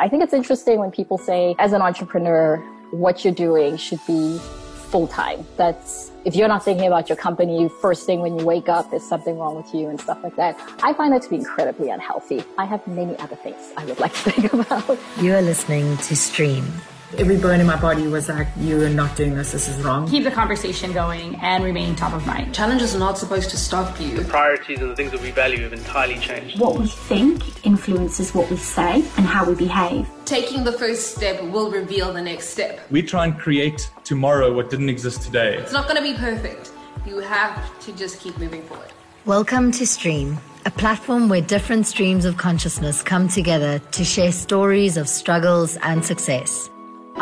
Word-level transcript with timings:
I 0.00 0.08
think 0.08 0.22
it's 0.22 0.32
interesting 0.32 0.78
when 0.78 0.90
people 0.90 1.18
say, 1.18 1.54
as 1.58 1.74
an 1.74 1.82
entrepreneur, 1.82 2.56
what 2.90 3.22
you're 3.22 3.34
doing 3.34 3.76
should 3.76 4.00
be 4.06 4.38
full 4.38 5.06
time. 5.06 5.46
That's 5.58 6.10
if 6.24 6.34
you're 6.34 6.48
not 6.48 6.64
thinking 6.64 6.86
about 6.86 7.10
your 7.10 7.16
company 7.16 7.68
first 7.82 8.06
thing 8.06 8.20
when 8.20 8.38
you 8.38 8.46
wake 8.46 8.70
up, 8.70 8.90
there's 8.90 9.02
something 9.04 9.38
wrong 9.38 9.56
with 9.56 9.74
you 9.74 9.88
and 9.88 10.00
stuff 10.00 10.18
like 10.22 10.36
that. 10.36 10.58
I 10.82 10.94
find 10.94 11.12
that 11.12 11.20
to 11.24 11.28
be 11.28 11.36
incredibly 11.36 11.90
unhealthy. 11.90 12.42
I 12.56 12.64
have 12.64 12.84
many 12.86 13.14
other 13.18 13.36
things 13.36 13.72
I 13.76 13.84
would 13.84 14.00
like 14.00 14.14
to 14.14 14.30
think 14.30 14.52
about. 14.54 14.98
You 15.20 15.34
are 15.34 15.42
listening 15.42 15.98
to 15.98 16.16
Stream 16.16 16.64
every 17.18 17.36
bone 17.36 17.60
in 17.60 17.66
my 17.66 17.80
body 17.80 18.06
was 18.06 18.28
like, 18.28 18.48
you 18.58 18.82
are 18.82 18.88
not 18.88 19.16
doing 19.16 19.34
this, 19.34 19.52
this 19.52 19.68
is 19.68 19.82
wrong. 19.82 20.08
Keep 20.08 20.24
the 20.24 20.30
conversation 20.30 20.92
going 20.92 21.36
and 21.36 21.64
remain 21.64 21.96
top 21.96 22.12
of 22.12 22.26
mind. 22.26 22.54
Challenges 22.54 22.94
are 22.94 22.98
not 22.98 23.18
supposed 23.18 23.50
to 23.50 23.56
stop 23.56 24.00
you. 24.00 24.16
The 24.16 24.24
priorities 24.24 24.80
and 24.80 24.90
the 24.90 24.96
things 24.96 25.10
that 25.12 25.20
we 25.20 25.30
value 25.30 25.62
have 25.62 25.72
entirely 25.72 26.18
changed. 26.18 26.60
What 26.60 26.78
we 26.78 26.86
think 26.86 27.66
influences 27.66 28.34
what 28.34 28.50
we 28.50 28.56
say 28.56 28.96
and 29.16 29.26
how 29.26 29.44
we 29.44 29.54
behave. 29.54 30.08
Taking 30.24 30.64
the 30.64 30.72
first 30.72 31.16
step 31.16 31.42
will 31.42 31.70
reveal 31.70 32.12
the 32.12 32.22
next 32.22 32.50
step. 32.50 32.80
We 32.90 33.02
try 33.02 33.24
and 33.24 33.38
create 33.38 33.90
tomorrow 34.04 34.52
what 34.52 34.70
didn't 34.70 34.88
exist 34.88 35.22
today. 35.22 35.56
It's 35.56 35.72
not 35.72 35.88
going 35.88 35.96
to 35.96 36.02
be 36.02 36.14
perfect. 36.18 36.72
You 37.06 37.18
have 37.18 37.78
to 37.80 37.92
just 37.92 38.20
keep 38.20 38.38
moving 38.38 38.62
forward. 38.62 38.88
Welcome 39.26 39.70
to 39.72 39.86
Stream, 39.86 40.38
a 40.64 40.70
platform 40.70 41.28
where 41.28 41.42
different 41.42 41.86
streams 41.86 42.24
of 42.24 42.36
consciousness 42.36 43.02
come 43.02 43.28
together 43.28 43.78
to 43.78 44.04
share 44.04 44.32
stories 44.32 44.96
of 44.96 45.08
struggles 45.08 45.76
and 45.82 46.04
success. 46.04 46.70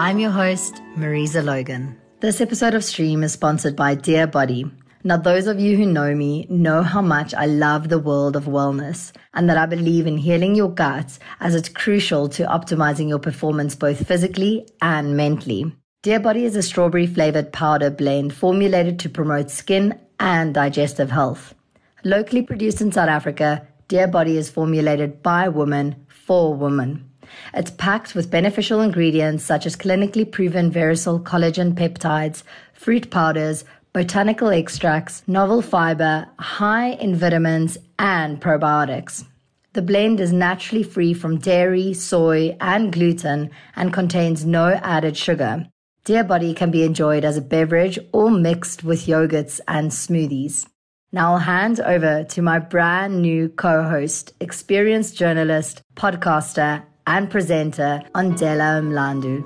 I'm 0.01 0.21
your 0.21 0.31
host, 0.31 0.81
Marisa 0.95 1.45
Logan. 1.45 2.01
This 2.21 2.41
episode 2.41 2.73
of 2.75 2.85
Stream 2.85 3.25
is 3.25 3.33
sponsored 3.33 3.75
by 3.75 3.97
Dear 3.97 4.29
Body. 4.29 4.71
Now, 5.03 5.17
those 5.17 5.49
of 5.49 5.59
you 5.59 5.77
who 5.77 5.87
know 5.87 6.15
me 6.15 6.47
know 6.49 6.85
how 6.85 7.03
much 7.03 7.35
I 7.35 7.47
love 7.47 7.89
the 7.89 7.99
world 7.99 8.37
of 8.37 8.45
wellness 8.45 9.11
and 9.35 9.51
that 9.51 9.57
I 9.57 9.67
believe 9.67 10.07
in 10.07 10.17
healing 10.17 10.55
your 10.55 10.73
guts 10.73 11.19
as 11.41 11.57
it's 11.57 11.69
crucial 11.69 12.29
to 12.29 12.45
optimizing 12.45 13.09
your 13.09 13.19
performance 13.19 13.75
both 13.75 14.07
physically 14.07 14.69
and 14.81 15.17
mentally. 15.17 15.75
Dear 16.03 16.21
Body 16.21 16.45
is 16.45 16.55
a 16.55 16.63
strawberry 16.63 17.09
flavored 17.09 17.53
powder 17.53 17.91
blend 17.91 18.33
formulated 18.33 19.01
to 19.01 19.09
promote 19.09 19.51
skin 19.51 19.99
and 20.21 20.55
digestive 20.55 21.11
health. 21.11 21.57
Locally 22.05 22.43
produced 22.43 22.81
in 22.81 22.93
South 22.93 23.09
Africa, 23.09 23.67
Dear 23.89 24.07
Body 24.07 24.37
is 24.37 24.49
formulated 24.49 25.25
by 25.25 25.49
women 25.49 26.07
for 26.07 26.55
women. 26.55 27.08
It's 27.55 27.71
packed 27.71 28.15
with 28.15 28.31
beneficial 28.31 28.81
ingredients 28.81 29.45
such 29.45 29.67
as 29.67 29.77
clinically 29.77 30.31
proven 30.31 30.71
Verisol 30.71 31.23
collagen 31.23 31.75
peptides, 31.75 32.43
fruit 32.73 33.11
powders, 33.11 33.65
botanical 33.93 34.49
extracts, 34.49 35.23
novel 35.27 35.63
fiber, 35.63 36.29
high 36.39 36.91
in 36.91 37.17
vitamins, 37.17 37.79
and 37.99 38.41
probiotics. 38.41 39.25
The 39.73 39.83
blend 39.83 40.21
is 40.21 40.33
naturally 40.33 40.83
free 40.83 41.15
from 41.15 41.39
dairy, 41.39 41.95
soy, 41.95 42.57
and 42.61 42.93
gluten 42.93 43.51
and 43.77 43.93
contains 43.93 44.45
no 44.45 44.73
added 44.83 45.17
sugar. 45.17 45.67
Dear 46.05 46.25
Body 46.25 46.55
can 46.55 46.71
be 46.71 46.85
enjoyed 46.85 47.25
as 47.25 47.37
a 47.37 47.43
beverage 47.43 47.99
or 48.13 48.31
mixed 48.31 48.83
with 48.83 49.07
yogurts 49.07 49.61
and 49.69 49.91
smoothies. 49.91 50.67
Now 51.13 51.33
I'll 51.33 51.39
hand 51.39 51.81
over 51.81 52.25
to 52.25 52.43
my 52.43 52.59
brand 52.59 53.23
new 53.23 53.49
co 53.49 53.83
host, 53.83 54.33
experienced 54.41 55.17
journalist, 55.17 55.83
podcaster, 55.97 56.85
and 57.09 57.31
presenter 57.31 58.03
Andela 58.15 58.83
Mlandu. 58.85 59.41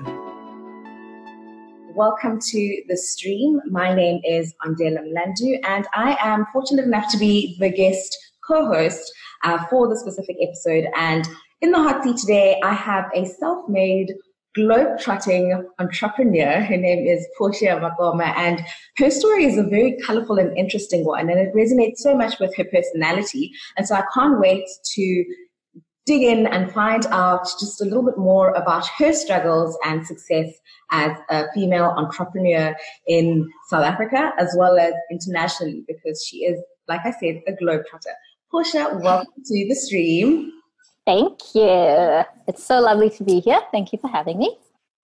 Welcome 1.95 2.41
to 2.41 2.83
the 2.89 2.97
stream. 2.97 3.61
My 3.71 3.95
name 3.95 4.19
is 4.25 4.53
Andela 4.65 4.99
Mlandu, 4.99 5.59
and 5.63 5.87
I 5.93 6.17
am 6.21 6.45
fortunate 6.51 6.83
enough 6.83 7.09
to 7.13 7.17
be 7.17 7.55
the 7.61 7.69
guest 7.69 8.17
co-host 8.45 9.09
uh, 9.45 9.65
for 9.67 9.87
the 9.87 9.97
specific 9.97 10.35
episode. 10.41 10.87
And 10.97 11.25
in 11.61 11.71
the 11.71 11.81
hot 11.81 12.03
seat 12.03 12.17
today, 12.17 12.59
I 12.65 12.73
have 12.73 13.05
a 13.15 13.23
self-made 13.23 14.11
globe-trotting 14.55 15.65
entrepreneur. 15.79 16.59
Her 16.59 16.77
name 16.77 17.07
is 17.07 17.25
Portia 17.37 17.79
Makoma, 17.79 18.35
and 18.35 18.61
her 18.97 19.09
story 19.09 19.45
is 19.45 19.57
a 19.57 19.63
very 19.63 19.97
colorful 20.05 20.37
and 20.37 20.55
interesting 20.57 21.05
one, 21.05 21.29
and 21.29 21.39
it 21.39 21.55
resonates 21.55 21.99
so 21.99 22.13
much 22.13 22.41
with 22.41 22.53
her 22.57 22.65
personality. 22.65 23.53
And 23.77 23.87
so 23.87 23.95
I 23.95 24.03
can't 24.13 24.41
wait 24.41 24.65
to 24.95 25.25
dig 26.05 26.23
in 26.23 26.47
and 26.47 26.71
find 26.71 27.05
out 27.07 27.43
just 27.59 27.81
a 27.81 27.85
little 27.85 28.03
bit 28.03 28.17
more 28.17 28.51
about 28.51 28.85
her 28.97 29.13
struggles 29.13 29.77
and 29.85 30.05
success 30.05 30.49
as 30.91 31.17
a 31.29 31.45
female 31.53 31.93
entrepreneur 31.97 32.75
in 33.07 33.49
South 33.69 33.85
Africa 33.85 34.31
as 34.37 34.53
well 34.57 34.77
as 34.77 34.93
internationally 35.09 35.83
because 35.87 36.25
she 36.27 36.39
is, 36.39 36.59
like 36.87 37.01
I 37.05 37.11
said, 37.11 37.41
a 37.47 37.53
globetrotter. 37.53 38.13
Portia, 38.51 38.99
welcome 39.01 39.43
to 39.45 39.67
the 39.67 39.75
stream. 39.75 40.51
Thank 41.05 41.55
you. 41.55 42.23
It's 42.47 42.63
so 42.63 42.79
lovely 42.79 43.09
to 43.11 43.23
be 43.23 43.39
here. 43.39 43.61
Thank 43.71 43.93
you 43.93 43.99
for 43.99 44.09
having 44.09 44.37
me. 44.37 44.57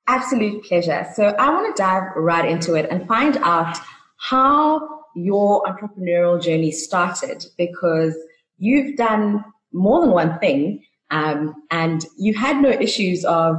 Absolute 0.08 0.64
pleasure. 0.64 1.08
So 1.14 1.36
I 1.40 1.50
want 1.50 1.76
to 1.76 1.82
dive 1.82 2.04
right 2.16 2.50
into 2.50 2.76
it 2.76 2.88
and 2.90 3.08
find 3.08 3.38
out 3.38 3.78
how 4.18 5.04
your 5.16 5.64
entrepreneurial 5.64 6.42
journey 6.42 6.72
started 6.72 7.46
because 7.58 8.16
you've 8.58 8.98
done 8.98 9.44
more 9.72 10.02
than 10.02 10.12
one 10.12 10.40
thing 10.40 10.84
um, 11.12 11.54
and 11.72 12.06
you 12.18 12.34
had 12.34 12.62
no 12.62 12.70
issues 12.70 13.26
of 13.26 13.56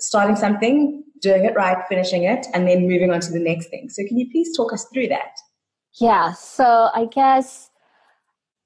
starting 0.00 0.36
something, 0.36 1.04
doing 1.20 1.44
it 1.44 1.54
right, 1.54 1.78
finishing 1.88 2.24
it, 2.24 2.46
and 2.54 2.66
then 2.66 2.88
moving 2.88 3.10
on 3.10 3.20
to 3.20 3.32
the 3.32 3.38
next 3.38 3.68
thing. 3.68 3.88
So, 3.88 4.02
can 4.06 4.18
you 4.18 4.28
please 4.30 4.56
talk 4.56 4.72
us 4.72 4.86
through 4.92 5.08
that? 5.08 5.32
Yeah. 6.00 6.32
So, 6.32 6.90
I 6.94 7.06
guess 7.06 7.70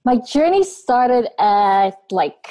my 0.05 0.17
journey 0.17 0.63
started 0.63 1.29
at 1.41 1.97
like 2.11 2.47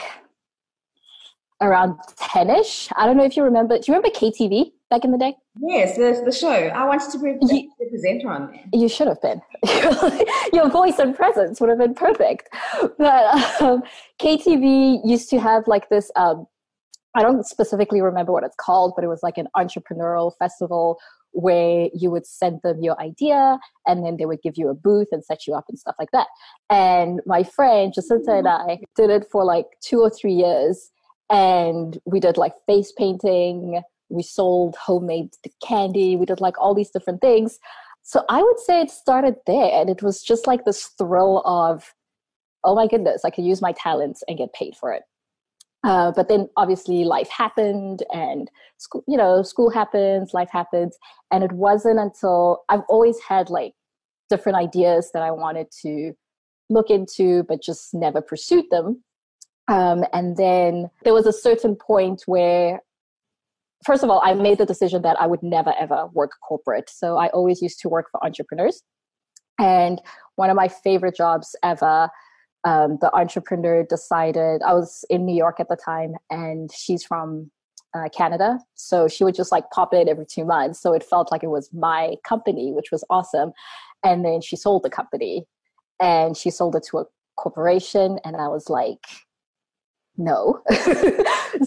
around 1.61 1.97
10 2.17 2.49
ish. 2.49 2.89
I 2.95 3.05
don't 3.05 3.17
know 3.17 3.23
if 3.23 3.37
you 3.37 3.43
remember. 3.43 3.77
Do 3.77 3.83
you 3.87 3.95
remember 3.95 4.09
KTV 4.09 4.71
back 4.89 5.05
in 5.05 5.11
the 5.11 5.17
day? 5.17 5.35
Yes, 5.61 5.95
the, 5.95 6.21
the 6.25 6.31
show. 6.31 6.49
I 6.49 6.85
wanted 6.85 7.11
to 7.11 7.19
be 7.19 7.33
the 7.39 7.69
presenter 7.89 8.29
on 8.29 8.51
there. 8.51 8.63
You 8.73 8.89
should 8.89 9.07
have 9.07 9.21
been. 9.21 9.41
Your 10.53 10.69
voice 10.69 10.99
and 10.99 11.15
presence 11.15 11.61
would 11.61 11.69
have 11.69 11.79
been 11.79 11.93
perfect. 11.93 12.49
But 12.97 13.61
um, 13.61 13.83
KTV 14.19 15.01
used 15.05 15.29
to 15.29 15.39
have 15.39 15.67
like 15.67 15.89
this. 15.89 16.11
Um, 16.15 16.45
I 17.15 17.21
don't 17.21 17.45
specifically 17.45 18.01
remember 18.01 18.33
what 18.33 18.43
it's 18.43 18.57
called, 18.59 18.93
but 18.95 19.05
it 19.05 19.07
was 19.07 19.23
like 19.23 19.37
an 19.37 19.47
entrepreneurial 19.55 20.33
festival 20.37 20.99
where 21.31 21.89
you 21.93 22.09
would 22.09 22.25
send 22.25 22.59
them 22.63 22.81
your 22.81 22.99
idea 22.99 23.59
and 23.85 24.05
then 24.05 24.17
they 24.17 24.25
would 24.25 24.41
give 24.41 24.53
you 24.57 24.69
a 24.69 24.73
booth 24.73 25.09
and 25.11 25.23
set 25.23 25.45
you 25.45 25.53
up 25.53 25.65
and 25.69 25.77
stuff 25.77 25.95
like 25.99 26.11
that. 26.11 26.27
And 26.69 27.21
my 27.25 27.43
friend 27.43 27.93
Jacinta 27.93 28.33
and 28.33 28.47
I 28.47 28.79
did 28.95 29.09
it 29.09 29.27
for 29.31 29.43
like 29.43 29.65
two 29.81 29.99
or 29.99 30.09
three 30.09 30.33
years. 30.33 30.91
And 31.29 31.97
we 32.05 32.19
did 32.19 32.37
like 32.37 32.53
face 32.67 32.91
painting, 32.97 33.81
we 34.09 34.23
sold 34.23 34.75
homemade 34.75 35.29
candy 35.65 36.15
we 36.15 36.25
did 36.25 36.41
like 36.41 36.59
all 36.59 36.75
these 36.75 36.91
different 36.91 37.21
things. 37.21 37.59
So 38.03 38.23
i 38.29 38.41
would 38.41 38.59
say 38.59 38.81
it 38.81 38.91
started 38.91 39.35
there 39.47 39.71
and 39.73 39.89
it 39.89 40.03
was 40.03 40.21
just 40.21 40.47
like 40.47 40.65
this 40.65 40.85
thrill 40.97 41.41
of 41.45 41.93
oh 42.63 42.75
my 42.75 42.87
goodness 42.87 43.25
i 43.25 43.29
could 43.29 43.45
use 43.45 43.61
my 43.61 43.73
talents 43.73 44.23
and 44.27 44.37
get 44.37 44.53
paid 44.53 44.75
for 44.75 44.91
it. 44.93 45.03
Uh, 45.83 46.11
but 46.11 46.27
then 46.29 46.49
obviously 46.57 47.03
life 47.03 47.29
happened 47.29 48.03
and 48.11 48.49
school 48.77 49.03
you 49.07 49.17
know 49.17 49.43
school 49.43 49.69
happens 49.69 50.33
life 50.33 50.49
happens 50.51 50.97
and 51.31 51.43
it 51.43 51.51
wasn't 51.51 51.99
until 51.99 52.63
i've 52.69 52.81
always 52.89 53.19
had 53.19 53.49
like 53.49 53.73
different 54.29 54.57
ideas 54.57 55.11
that 55.13 55.21
i 55.21 55.29
wanted 55.29 55.67
to 55.69 56.13
look 56.69 56.89
into 56.89 57.43
but 57.43 57.61
just 57.61 57.93
never 57.93 58.21
pursued 58.21 58.65
them. 58.71 59.03
Um, 59.67 60.05
and 60.13 60.37
then 60.37 60.89
there 61.03 61.13
was 61.13 61.25
a 61.25 61.33
certain 61.33 61.75
point 61.75 62.23
where 62.25 62.81
first 63.85 64.03
of 64.03 64.09
all, 64.09 64.21
I 64.23 64.33
made 64.33 64.57
the 64.57 64.65
decision 64.65 65.01
that 65.03 65.19
I 65.19 65.27
would 65.27 65.43
never 65.43 65.73
ever 65.79 66.07
work 66.13 66.31
corporate. 66.47 66.89
So 66.89 67.17
I 67.17 67.27
always 67.29 67.61
used 67.61 67.79
to 67.81 67.89
work 67.89 68.07
for 68.11 68.23
entrepreneurs. 68.23 68.81
And 69.59 70.01
one 70.35 70.49
of 70.49 70.55
my 70.55 70.67
favorite 70.67 71.15
jobs 71.15 71.55
ever, 71.63 72.09
um, 72.65 72.97
the 72.99 73.13
entrepreneur 73.15 73.83
decided, 73.83 74.61
I 74.63 74.73
was 74.73 75.05
in 75.09 75.25
New 75.25 75.35
York 75.35 75.59
at 75.59 75.69
the 75.69 75.77
time, 75.77 76.15
and 76.29 76.69
she's 76.73 77.05
from 77.05 77.51
uh, 77.95 78.09
Canada. 78.09 78.59
So 78.73 79.07
she 79.07 79.23
would 79.23 79.35
just 79.35 79.51
like 79.51 79.69
pop 79.71 79.93
in 79.93 80.09
every 80.09 80.25
two 80.25 80.45
months. 80.45 80.81
So 80.81 80.93
it 80.93 81.03
felt 81.03 81.31
like 81.31 81.43
it 81.43 81.49
was 81.49 81.69
my 81.73 82.15
company, 82.27 82.73
which 82.73 82.91
was 82.91 83.03
awesome. 83.09 83.53
And 84.03 84.25
then 84.25 84.41
she 84.41 84.55
sold 84.55 84.83
the 84.83 84.89
company 84.89 85.45
and 86.01 86.35
she 86.35 86.49
sold 86.49 86.75
it 86.75 86.85
to 86.91 86.99
a 86.99 87.05
corporation. 87.37 88.19
And 88.25 88.35
I 88.35 88.49
was 88.49 88.69
like, 88.69 88.99
no. 90.17 90.61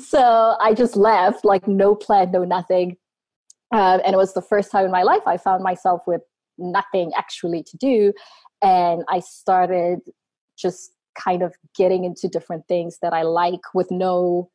so 0.03 0.57
I 0.61 0.75
just 0.75 0.97
left, 0.97 1.45
like 1.45 1.67
no 1.69 1.95
plan, 1.95 2.31
no 2.31 2.45
nothing. 2.45 2.97
Um, 3.73 4.01
and 4.05 4.15
it 4.15 4.17
was 4.17 4.35
the 4.35 4.43
first 4.43 4.71
time 4.71 4.85
in 4.85 4.91
my 4.91 5.03
life 5.03 5.23
I 5.27 5.37
found 5.37 5.63
myself 5.63 6.03
with 6.07 6.23
nothing 6.57 7.13
actually 7.17 7.63
to 7.65 7.77
do. 7.77 8.13
And 8.63 9.05
I 9.09 9.21
started 9.21 10.01
just 10.57 10.93
kind 11.15 11.43
of 11.43 11.55
getting 11.77 12.05
into 12.05 12.29
different 12.29 12.67
things 12.69 12.99
that 13.03 13.13
I 13.13 13.23
like 13.23 13.61
with 13.75 13.91
no 13.91 14.51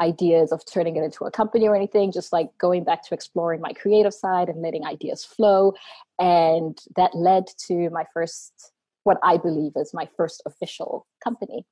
ideas 0.00 0.50
of 0.50 0.62
turning 0.66 0.96
it 0.96 1.04
into 1.04 1.24
a 1.24 1.30
company 1.30 1.68
or 1.68 1.76
anything, 1.76 2.10
just 2.10 2.32
like 2.32 2.48
going 2.58 2.84
back 2.84 3.02
to 3.06 3.14
exploring 3.14 3.60
my 3.60 3.72
creative 3.72 4.14
side 4.14 4.48
and 4.48 4.60
letting 4.60 4.84
ideas 4.84 5.24
flow. 5.24 5.72
And 6.18 6.78
that 6.96 7.14
led 7.14 7.44
to 7.66 7.90
my 7.90 8.04
first, 8.12 8.72
what 9.04 9.18
I 9.22 9.36
believe 9.36 9.72
is 9.76 9.94
my 9.94 10.08
first 10.16 10.42
official 10.46 11.06
company. 11.22 11.64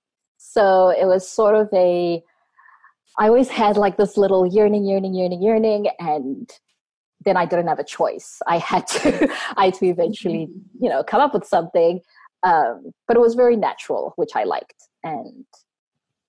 So 0.45 0.91
it 0.91 1.07
was 1.07 1.29
sort 1.29 1.55
of 1.55 1.69
a 1.73 2.23
I 3.19 3.29
always 3.29 3.49
had 3.49 3.77
like 3.77 3.97
this 3.97 4.17
little 4.17 4.47
yearning, 4.47 4.85
yearning, 4.85 5.15
yearning, 5.15 5.43
yearning, 5.43 5.87
and 5.99 6.51
then 7.25 7.37
I 7.37 7.45
didn't 7.45 7.69
have 7.69 7.79
a 7.79 7.85
choice. 7.85 8.41
I 8.47 8.59
had 8.59 8.87
to, 8.89 9.29
I 9.57 9.67
had 9.67 9.75
to 9.75 9.87
eventually, 9.87 10.49
you 10.81 10.89
know, 10.89 11.05
come 11.05 11.21
up 11.21 11.35
with 11.35 11.47
something. 11.47 12.01
Um, 12.43 12.93
but 13.07 13.17
it 13.17 13.21
was 13.21 13.35
very 13.35 13.57
natural, 13.57 14.15
which 14.17 14.31
I 14.35 14.45
liked. 14.45 14.89
And 15.05 15.45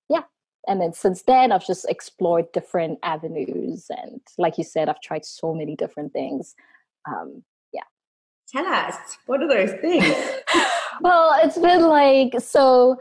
yeah, 0.09 0.23
and 0.67 0.79
then 0.79 0.93
since 0.93 1.23
then, 1.23 1.51
I've 1.51 1.65
just 1.65 1.89
explored 1.89 2.51
different 2.51 2.99
avenues. 3.01 3.87
And 3.89 4.21
like 4.37 4.57
you 4.57 4.63
said, 4.63 4.89
I've 4.89 5.01
tried 5.01 5.25
so 5.25 5.55
many 5.55 5.75
different 5.75 6.13
things. 6.13 6.53
Um, 7.07 7.43
yeah. 7.73 7.81
Tell 8.51 8.65
us, 8.65 8.95
what 9.25 9.41
are 9.41 9.49
those 9.49 9.71
things? 9.81 10.15
well, 11.01 11.39
it's 11.43 11.57
been 11.57 11.81
like, 11.87 12.39
so 12.39 12.99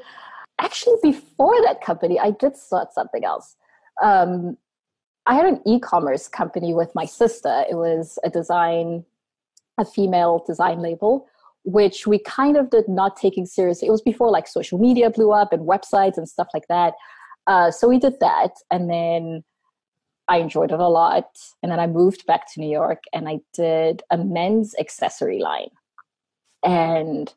actually, 0.62 0.96
before 1.02 1.60
that 1.62 1.80
company, 1.82 2.18
I 2.18 2.30
did 2.30 2.56
start 2.56 2.94
something 2.94 3.24
else. 3.24 3.56
Um, 4.02 4.56
I 5.26 5.34
had 5.34 5.46
an 5.46 5.60
e-commerce 5.66 6.28
company 6.28 6.74
with 6.74 6.90
my 6.94 7.04
sister. 7.04 7.64
It 7.70 7.74
was 7.74 8.18
a 8.24 8.30
design, 8.30 9.04
a 9.78 9.84
female 9.84 10.42
design 10.46 10.80
label, 10.80 11.26
which 11.64 12.06
we 12.06 12.18
kind 12.18 12.56
of 12.56 12.70
did 12.70 12.88
not 12.88 13.16
taking 13.16 13.46
seriously. 13.46 13.88
It 13.88 13.92
was 13.92 14.02
before 14.02 14.30
like 14.30 14.48
social 14.48 14.78
media 14.78 15.10
blew 15.10 15.32
up 15.32 15.52
and 15.52 15.68
websites 15.68 16.16
and 16.16 16.28
stuff 16.28 16.48
like 16.54 16.66
that. 16.68 16.94
Uh, 17.46 17.70
so 17.70 17.88
we 17.88 17.98
did 17.98 18.18
that, 18.20 18.52
and 18.70 18.88
then 18.88 19.44
I 20.28 20.38
enjoyed 20.38 20.72
it 20.72 20.80
a 20.80 20.88
lot. 20.88 21.30
And 21.62 21.70
then 21.70 21.80
I 21.80 21.86
moved 21.86 22.24
back 22.26 22.52
to 22.52 22.60
New 22.60 22.70
York, 22.70 23.02
and 23.12 23.28
I 23.28 23.40
did 23.52 24.02
a 24.10 24.18
men's 24.18 24.74
accessory 24.78 25.40
line, 25.40 25.70
and 26.64 27.32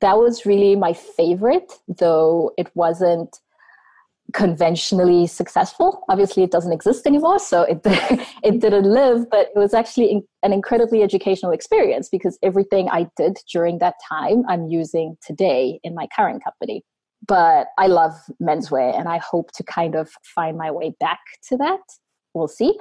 that 0.00 0.18
was 0.18 0.46
really 0.46 0.76
my 0.76 0.92
favorite, 0.92 1.72
though 1.88 2.52
it 2.56 2.70
wasn't 2.74 3.38
conventionally 4.32 5.26
successful. 5.26 6.04
Obviously, 6.08 6.42
it 6.42 6.50
doesn't 6.50 6.72
exist 6.72 7.06
anymore, 7.06 7.38
so 7.38 7.62
it 7.62 7.80
it 8.42 8.60
didn't 8.60 8.84
live. 8.84 9.28
But 9.30 9.48
it 9.54 9.58
was 9.58 9.74
actually 9.74 10.22
an 10.42 10.52
incredibly 10.52 11.02
educational 11.02 11.52
experience 11.52 12.08
because 12.08 12.38
everything 12.42 12.88
I 12.90 13.08
did 13.16 13.38
during 13.52 13.78
that 13.78 13.94
time, 14.08 14.44
I'm 14.48 14.66
using 14.68 15.16
today 15.26 15.80
in 15.82 15.94
my 15.94 16.06
current 16.14 16.42
company. 16.44 16.82
But 17.26 17.66
I 17.78 17.86
love 17.86 18.14
menswear, 18.42 18.98
and 18.98 19.08
I 19.08 19.18
hope 19.18 19.52
to 19.52 19.62
kind 19.64 19.94
of 19.94 20.10
find 20.34 20.56
my 20.56 20.70
way 20.70 20.94
back 21.00 21.20
to 21.48 21.56
that. 21.58 21.80
We'll 22.32 22.48
see. 22.48 22.78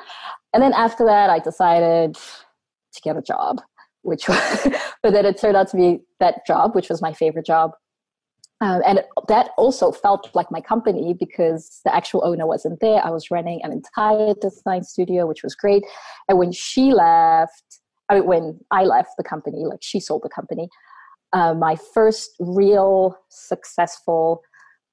And 0.53 0.63
then 0.63 0.73
after 0.73 1.05
that, 1.05 1.29
I 1.29 1.39
decided 1.39 2.13
to 2.13 3.01
get 3.01 3.17
a 3.17 3.21
job, 3.21 3.61
which 4.03 4.27
was, 4.27 4.67
but 5.03 5.13
then 5.13 5.25
it 5.25 5.37
turned 5.37 5.57
out 5.57 5.69
to 5.69 5.77
be 5.77 5.99
that 6.19 6.45
job, 6.45 6.75
which 6.75 6.89
was 6.89 7.01
my 7.01 7.13
favorite 7.13 7.45
job 7.45 7.71
um, 8.61 8.81
and 8.85 9.03
that 9.29 9.51
also 9.57 9.91
felt 9.91 10.29
like 10.33 10.51
my 10.51 10.59
company 10.59 11.15
because 11.17 11.79
the 11.85 11.95
actual 11.95 12.25
owner 12.25 12.45
wasn't 12.45 12.79
there. 12.81 13.01
I 13.05 13.09
was 13.09 13.31
running 13.31 13.61
an 13.63 13.71
entire 13.71 14.33
design 14.33 14.83
studio, 14.83 15.25
which 15.25 15.43
was 15.43 15.55
great. 15.55 15.83
And 16.27 16.37
when 16.37 16.51
she 16.51 16.93
left, 16.93 17.79
I 18.09 18.15
mean, 18.15 18.25
when 18.25 18.59
I 18.71 18.83
left 18.83 19.11
the 19.17 19.23
company, 19.23 19.63
like 19.65 19.79
she 19.81 20.01
sold 20.01 20.23
the 20.23 20.29
company, 20.29 20.67
uh, 21.31 21.53
my 21.53 21.77
first 21.93 22.31
real 22.39 23.17
successful 23.29 24.41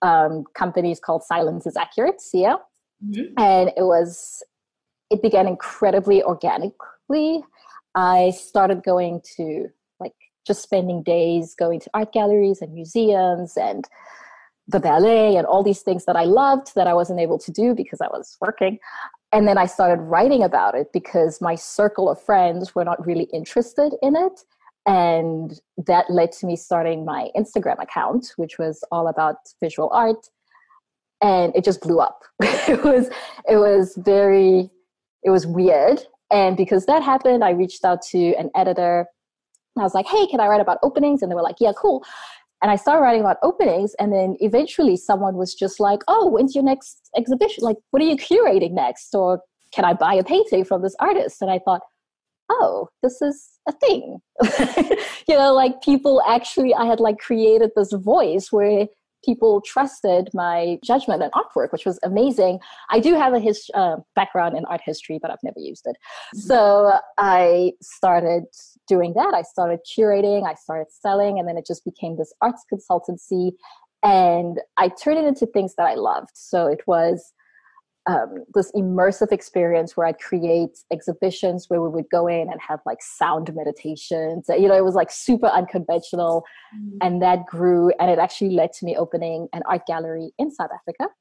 um, 0.02 0.44
company 0.54 0.92
is 0.92 1.00
called 1.00 1.24
Silence 1.24 1.66
is 1.66 1.76
Accurate, 1.76 2.20
SIA. 2.20 2.58
Mm-hmm. 3.04 3.42
And 3.42 3.70
it 3.70 3.82
was, 3.82 4.44
it 5.10 5.22
began 5.22 5.48
incredibly 5.48 6.22
organically. 6.22 7.42
I 7.96 8.30
started 8.30 8.84
going 8.84 9.22
to 9.36 9.68
like 9.98 10.12
just 10.46 10.62
spending 10.62 11.02
days 11.02 11.54
going 11.58 11.80
to 11.80 11.90
art 11.94 12.12
galleries 12.12 12.60
and 12.60 12.72
museums 12.74 13.56
and 13.56 13.86
the 14.68 14.80
ballet 14.80 15.36
and 15.36 15.46
all 15.46 15.62
these 15.62 15.80
things 15.80 16.04
that 16.04 16.16
I 16.16 16.24
loved 16.24 16.74
that 16.74 16.86
I 16.86 16.94
wasn't 16.94 17.20
able 17.20 17.38
to 17.38 17.50
do 17.50 17.74
because 17.74 18.00
I 18.00 18.08
was 18.08 18.36
working. 18.40 18.78
And 19.32 19.48
then 19.48 19.58
I 19.58 19.66
started 19.66 20.02
writing 20.02 20.42
about 20.42 20.74
it 20.74 20.88
because 20.92 21.40
my 21.40 21.54
circle 21.54 22.08
of 22.08 22.20
friends 22.20 22.74
were 22.74 22.84
not 22.84 23.04
really 23.06 23.28
interested 23.32 23.94
in 24.02 24.14
it. 24.16 24.44
And 24.86 25.60
that 25.86 26.10
led 26.10 26.32
to 26.32 26.46
me 26.46 26.56
starting 26.56 27.04
my 27.04 27.30
Instagram 27.36 27.82
account, 27.82 28.32
which 28.36 28.58
was 28.58 28.84
all 28.92 29.08
about 29.08 29.36
visual 29.60 29.90
art. 29.92 30.28
And 31.22 31.54
it 31.56 31.64
just 31.64 31.80
blew 31.80 31.98
up. 31.98 32.22
it 32.42 32.84
was 32.84 33.08
it 33.48 33.56
was 33.56 33.96
very 33.96 34.70
it 35.22 35.30
was 35.30 35.46
weird. 35.46 36.06
And 36.30 36.56
because 36.56 36.86
that 36.86 37.02
happened, 37.02 37.44
I 37.44 37.50
reached 37.50 37.84
out 37.84 38.02
to 38.10 38.34
an 38.34 38.50
editor 38.54 39.06
I 39.78 39.82
was 39.82 39.94
like, 39.94 40.06
hey, 40.06 40.26
can 40.26 40.40
I 40.40 40.46
write 40.46 40.60
about 40.60 40.78
openings? 40.82 41.22
And 41.22 41.30
they 41.30 41.34
were 41.34 41.42
like, 41.42 41.56
yeah, 41.60 41.72
cool. 41.76 42.04
And 42.62 42.70
I 42.70 42.76
started 42.76 43.02
writing 43.02 43.20
about 43.20 43.36
openings, 43.42 43.94
and 43.98 44.12
then 44.12 44.36
eventually 44.40 44.96
someone 44.96 45.36
was 45.36 45.54
just 45.54 45.78
like, 45.78 46.00
oh, 46.08 46.26
when's 46.26 46.54
your 46.54 46.64
next 46.64 47.10
exhibition? 47.16 47.62
Like, 47.62 47.76
what 47.90 48.02
are 48.02 48.06
you 48.06 48.16
curating 48.16 48.72
next? 48.72 49.14
Or 49.14 49.42
can 49.72 49.84
I 49.84 49.92
buy 49.92 50.14
a 50.14 50.24
painting 50.24 50.64
from 50.64 50.82
this 50.82 50.96
artist? 50.98 51.42
And 51.42 51.50
I 51.50 51.58
thought, 51.58 51.82
oh, 52.48 52.88
this 53.02 53.20
is 53.20 53.58
a 53.68 53.72
thing. 53.72 54.20
you 55.28 55.36
know, 55.36 55.52
like 55.52 55.82
people 55.82 56.22
actually, 56.26 56.74
I 56.74 56.86
had 56.86 57.00
like 57.00 57.18
created 57.18 57.72
this 57.76 57.92
voice 57.92 58.50
where 58.50 58.86
people 59.24 59.60
trusted 59.62 60.28
my 60.34 60.78
judgment 60.84 61.22
and 61.22 61.32
artwork, 61.32 61.72
which 61.72 61.84
was 61.84 61.98
amazing. 62.02 62.58
I 62.90 63.00
do 63.00 63.14
have 63.14 63.34
a 63.34 63.40
his, 63.40 63.68
uh, 63.74 63.96
background 64.14 64.56
in 64.56 64.64
art 64.66 64.80
history, 64.84 65.18
but 65.20 65.30
I've 65.30 65.42
never 65.42 65.58
used 65.58 65.86
it. 65.86 65.96
Mm-hmm. 65.96 66.38
So 66.40 66.92
I 67.18 67.72
started 67.82 68.44
doing 68.88 69.14
that. 69.14 69.34
I 69.34 69.42
started 69.42 69.80
curating, 69.98 70.48
I 70.48 70.54
started 70.54 70.86
selling, 70.90 71.38
and 71.38 71.48
then 71.48 71.56
it 71.56 71.66
just 71.66 71.84
became 71.84 72.16
this 72.16 72.32
arts 72.40 72.64
consultancy. 72.72 73.52
And 74.02 74.60
I 74.76 74.88
turned 74.88 75.18
it 75.18 75.24
into 75.24 75.46
things 75.46 75.74
that 75.76 75.86
I 75.86 75.94
loved. 75.94 76.30
So 76.34 76.66
it 76.66 76.82
was 76.86 77.32
um, 78.06 78.44
this 78.54 78.70
immersive 78.72 79.32
experience 79.32 79.96
where 79.96 80.06
I'd 80.06 80.20
create 80.20 80.78
exhibitions 80.92 81.68
where 81.68 81.82
we 81.82 81.88
would 81.88 82.08
go 82.10 82.28
in 82.28 82.48
and 82.50 82.60
have 82.66 82.80
like 82.86 83.02
sound 83.02 83.52
meditations. 83.54 84.46
You 84.48 84.68
know, 84.68 84.76
it 84.76 84.84
was 84.84 84.94
like 84.94 85.10
super 85.10 85.48
unconventional. 85.48 86.44
Mm. 86.76 86.98
And 87.02 87.22
that 87.22 87.46
grew, 87.46 87.92
and 87.98 88.10
it 88.10 88.18
actually 88.18 88.50
led 88.50 88.72
to 88.74 88.84
me 88.84 88.96
opening 88.96 89.48
an 89.52 89.62
art 89.66 89.86
gallery 89.86 90.30
in 90.38 90.52
South 90.52 90.70
Africa. 90.72 91.12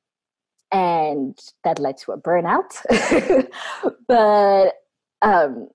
And 0.71 1.37
that 1.63 1.79
led 1.79 1.97
to 1.99 2.11
a 2.11 2.19
burnout. 2.19 2.71
but 4.07 4.73
um, 5.21 5.69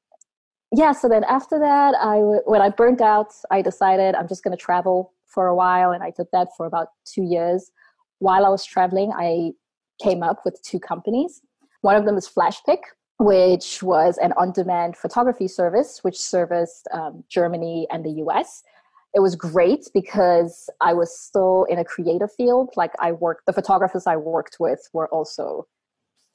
yeah, 0.72 0.92
so 0.92 1.08
then 1.08 1.24
after 1.24 1.58
that, 1.58 1.94
I 2.00 2.18
when 2.44 2.60
I 2.60 2.68
burnt 2.68 3.00
out, 3.00 3.32
I 3.50 3.62
decided 3.62 4.14
I'm 4.14 4.28
just 4.28 4.44
going 4.44 4.56
to 4.56 4.62
travel 4.62 5.12
for 5.26 5.46
a 5.46 5.54
while, 5.54 5.90
and 5.90 6.02
I 6.02 6.12
did 6.16 6.26
that 6.32 6.48
for 6.56 6.66
about 6.66 6.88
two 7.04 7.22
years. 7.22 7.70
While 8.18 8.44
I 8.44 8.50
was 8.50 8.64
traveling, 8.64 9.12
I 9.16 9.52
came 10.02 10.22
up 10.22 10.44
with 10.44 10.60
two 10.62 10.78
companies. 10.80 11.42
One 11.82 11.96
of 11.96 12.04
them 12.04 12.16
is 12.16 12.28
FlashPic, 12.28 12.78
which 13.18 13.82
was 13.82 14.18
an 14.18 14.32
on-demand 14.38 14.96
photography 14.96 15.46
service 15.46 16.00
which 16.02 16.18
serviced 16.18 16.88
um, 16.92 17.22
Germany 17.28 17.86
and 17.90 18.04
the 18.04 18.22
US. 18.24 18.62
It 19.14 19.20
was 19.20 19.34
great 19.34 19.88
because 19.92 20.70
I 20.80 20.94
was 20.94 21.18
still 21.18 21.64
in 21.68 21.78
a 21.78 21.84
creative 21.84 22.32
field. 22.32 22.70
Like 22.76 22.92
I 22.98 23.12
worked, 23.12 23.46
the 23.46 23.52
photographers 23.52 24.06
I 24.06 24.16
worked 24.16 24.56
with 24.60 24.88
were 24.92 25.08
also 25.08 25.66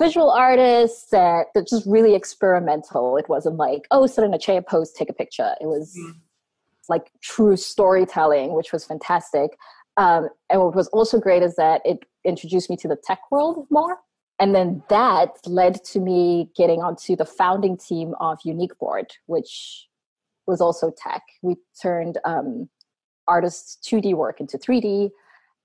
visual 0.01 0.30
artists 0.30 1.10
that 1.12 1.48
they're 1.54 1.63
just 1.63 1.86
really 1.86 2.16
experimental. 2.16 3.18
It 3.18 3.30
wasn't 3.30 3.56
like, 3.56 3.88
oh, 3.92 4.06
sit 4.08 4.24
in 4.24 4.34
a 4.34 4.40
chair, 4.40 4.62
pose, 4.62 4.92
take 4.92 5.10
a 5.10 5.13
picture. 5.13 5.56
It 5.62 5.68
was 5.68 5.96
mm. 5.98 6.13
like 6.90 7.12
true 7.22 7.56
storytelling, 7.56 8.54
which 8.54 8.74
was 8.74 8.86
fantastic. 8.86 9.58
Um, 9.98 10.30
and 10.50 10.62
what 10.62 10.75
was 10.75 10.88
also 10.90 11.20
great 11.20 11.44
is 11.44 11.56
that 11.56 11.82
it 11.86 12.00
introduced 12.25 12.70
me 12.70 12.77
to 12.77 12.88
the 12.88 12.96
tech 12.96 13.20
world 13.32 13.67
more. 13.70 14.00
And 14.39 14.53
then 14.53 14.84
that 14.89 15.38
led 15.46 15.84
to 15.86 16.00
me 16.00 16.50
getting 16.58 16.82
onto 16.82 17.15
the 17.15 17.25
founding 17.25 17.77
team 17.77 18.13
of 18.20 18.39
Unique 18.44 18.77
Board, 18.79 19.13
which 19.27 19.88
was 20.46 20.60
also 20.60 20.91
tech. 20.96 21.24
We 21.41 21.55
turned 21.82 22.17
um, 22.25 22.70
artists' 23.27 23.77
2D 23.89 24.13
work 24.13 24.41
into 24.41 24.58
3D. 24.58 25.12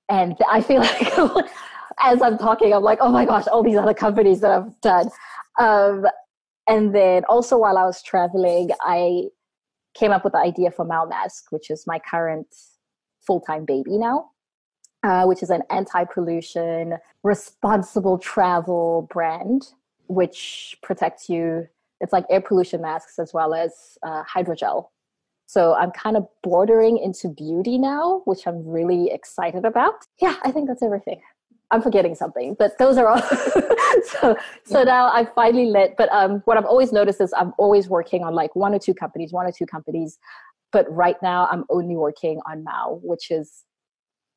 And 0.09 0.37
I 0.49 0.61
feel 0.61 0.81
like 1.35 1.51
as 1.99 2.23
I'm 2.23 2.39
talking, 2.39 2.73
I'm 2.73 2.83
like, 2.83 2.99
oh 3.01 3.11
my 3.11 3.25
gosh, 3.25 3.47
all 3.47 3.63
these 3.63 3.77
other 3.77 3.95
companies 3.95 4.41
that 4.41 4.51
I've 4.51 4.81
done. 4.81 5.11
Um, 5.59 6.07
and 6.69 6.95
then 6.95 7.25
also 7.25 7.59
while 7.59 7.77
I 7.77 7.85
was 7.85 8.03
traveling, 8.03 8.71
I 8.81 9.25
came 9.95 10.13
up 10.13 10.25
with 10.25 10.35
the 10.35 10.39
idea 10.39 10.71
for 10.71 10.85
Malmask, 10.85 11.43
which 11.51 11.71
is 11.71 11.85
my 11.87 11.99
current 11.99 12.47
full 13.27 13.41
time 13.41 13.65
baby 13.65 13.99
now, 13.99 14.31
uh, 15.03 15.25
which 15.25 15.43
is 15.43 15.51
an 15.51 15.63
anti 15.71 16.05
pollution, 16.05 16.95
responsible 17.23 18.19
travel 18.19 19.09
brand, 19.11 19.69
which 20.09 20.77
protects 20.83 21.29
you. 21.29 21.67
It's 22.01 22.13
like 22.13 22.25
air 22.31 22.41
pollution 22.41 22.81
masks 22.81 23.19
as 23.19 23.33
well 23.35 23.55
as 23.55 23.99
uh, 24.03 24.25
hydrogel. 24.25 24.87
So 25.47 25.75
I'm 25.75 25.91
kind 25.91 26.17
of 26.17 26.27
bordering 26.43 26.97
into 26.97 27.29
beauty 27.29 27.77
now, 27.77 28.23
which 28.25 28.47
I'm 28.47 28.65
really 28.67 29.11
excited 29.11 29.65
about. 29.65 30.07
Yeah, 30.21 30.37
I 30.45 30.53
think 30.53 30.69
that's 30.69 30.83
everything. 30.83 31.21
I'm 31.73 31.83
forgetting 31.83 32.15
something, 32.15 32.57
but 32.59 32.79
those 32.79 32.97
are 32.97 33.09
all. 33.09 33.23
so 34.05 34.37
so 34.65 34.83
now 34.83 35.11
I'm 35.13 35.29
finally 35.35 35.67
let. 35.67 35.97
But 35.97 36.09
um, 36.13 36.43
what 36.45 36.57
I've 36.57 36.65
always 36.65 36.93
noticed 36.93 37.21
is 37.21 37.33
I'm 37.37 37.53
always 37.59 37.89
working 37.89 38.23
on 38.23 38.35
like 38.35 38.55
one 38.57 38.75
or 38.75 38.79
two 38.79 38.95
companies, 38.95 39.33
one 39.33 39.47
or 39.47 39.53
two 39.53 39.67
companies. 39.67 40.19
But 40.73 40.87
right 40.89 41.17
now 41.23 41.49
I'm 41.51 41.65
only 41.69 41.97
working 41.97 42.41
on 42.49 42.65
Mao, 42.65 43.01
which 43.03 43.31
is 43.31 43.65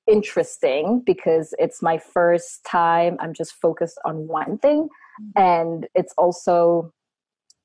interesting 0.07 1.01
because 1.05 1.53
it's 1.59 1.81
my 1.81 1.97
first 1.97 2.63
time. 2.65 3.17
I'm 3.19 3.33
just 3.33 3.53
focused 3.53 3.99
on 4.05 4.27
one 4.27 4.57
thing. 4.57 4.89
And 5.35 5.87
it's 5.95 6.13
also 6.17 6.93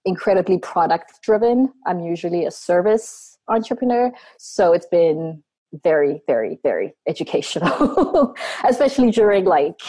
incredibly 0.05 0.59
product 0.59 1.21
driven. 1.23 1.73
I'm 1.87 2.01
usually 2.01 2.45
a 2.45 2.51
service 2.51 3.39
entrepreneur. 3.49 4.13
So 4.39 4.73
it's 4.73 4.87
been 4.87 5.43
very, 5.85 6.23
very, 6.27 6.59
very 6.63 6.95
educational, 7.07 8.35
especially 8.65 9.11
during 9.11 9.45
like 9.45 9.81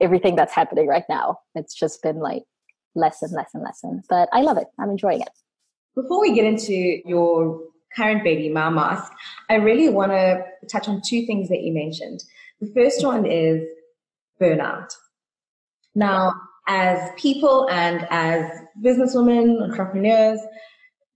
everything 0.00 0.36
that's 0.36 0.52
happening 0.52 0.86
right 0.86 1.04
now. 1.08 1.38
It's 1.54 1.74
just 1.74 2.02
been 2.02 2.18
like 2.18 2.42
lesson, 2.94 3.30
lesson, 3.32 3.62
lesson. 3.62 4.02
But 4.08 4.28
I 4.32 4.42
love 4.42 4.58
it. 4.58 4.66
I'm 4.78 4.90
enjoying 4.90 5.20
it. 5.20 5.30
Before 5.94 6.20
we 6.20 6.34
get 6.34 6.44
into 6.44 7.00
your 7.04 7.60
current 7.94 8.24
baby, 8.24 8.48
Mask, 8.48 9.12
I 9.48 9.56
really 9.56 9.88
want 9.88 10.12
to 10.12 10.42
touch 10.70 10.88
on 10.88 11.02
two 11.06 11.26
things 11.26 11.48
that 11.48 11.62
you 11.62 11.72
mentioned. 11.72 12.22
The 12.60 12.70
first 12.74 13.04
one 13.04 13.26
is 13.26 13.62
burnout. 14.40 14.92
Now, 15.94 16.34
as 16.66 17.10
people 17.16 17.68
and 17.70 18.06
as 18.10 18.50
businesswomen, 18.84 19.62
entrepreneurs, 19.62 20.40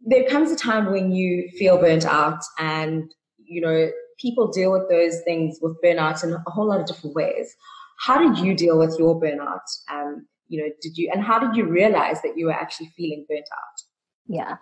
there 0.00 0.24
comes 0.24 0.50
a 0.50 0.56
time 0.56 0.90
when 0.90 1.12
you 1.12 1.48
feel 1.58 1.78
burnt 1.78 2.04
out 2.04 2.40
and, 2.58 3.12
you 3.38 3.60
know, 3.60 3.90
people 4.18 4.50
deal 4.50 4.72
with 4.72 4.88
those 4.88 5.20
things 5.22 5.58
with 5.60 5.76
burnout 5.82 6.24
in 6.24 6.32
a 6.32 6.50
whole 6.50 6.68
lot 6.68 6.80
of 6.80 6.86
different 6.86 7.14
ways. 7.14 7.54
How 8.00 8.18
did 8.18 8.44
you 8.44 8.54
deal 8.54 8.78
with 8.78 8.96
your 8.98 9.20
burnout? 9.20 9.60
Um, 9.92 10.26
you 10.48 10.60
know, 10.62 10.72
did 10.80 10.96
you, 10.96 11.10
and 11.12 11.22
how 11.22 11.38
did 11.38 11.56
you 11.56 11.66
realize 11.66 12.20
that 12.22 12.36
you 12.36 12.46
were 12.46 12.52
actually 12.52 12.92
feeling 12.96 13.24
burnt 13.28 13.46
out? 13.52 13.82
Yeah. 14.26 14.56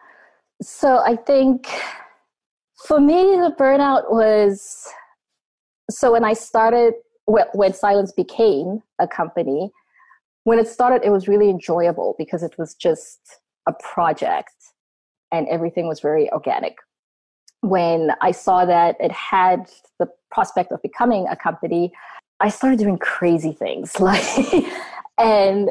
So 0.63 0.99
I 0.99 1.17
think 1.17 1.67
for 2.87 3.01
me, 3.01 3.15
the 3.15 3.55
burnout 3.59 4.11
was 4.11 4.87
so 5.91 6.13
when 6.13 6.25
I 6.25 6.35
started, 6.35 6.95
when 7.27 7.73
Silence 7.73 8.13
became 8.13 8.83
a 8.99 9.09
company, 9.09 9.71
when 10.45 10.59
it 10.59 10.69
started, 10.69 11.03
it 11.05 11.11
was 11.11 11.29
really 11.29 11.51
enjoyable 11.51 12.15
because 12.19 12.43
it 12.43 12.55
was 12.59 12.75
just 12.75 13.21
a 13.69 13.73
project 13.73 14.55
and 15.33 15.47
everything 15.49 15.87
was 15.87 16.01
very 16.01 16.31
organic. 16.33 16.77
When 17.61 18.13
I 18.21 18.31
saw 18.31 18.65
that 18.65 18.97
it 19.01 19.13
had 19.13 19.71
the 19.99 20.09
prospect 20.31 20.73
of 20.73 20.81
becoming 20.83 21.27
a 21.29 21.37
company, 21.37 21.93
I 22.41 22.49
started 22.49 22.79
doing 22.79 22.99
crazy 22.99 23.53
things 23.53 24.01
like, 24.01 24.25
and 25.19 25.71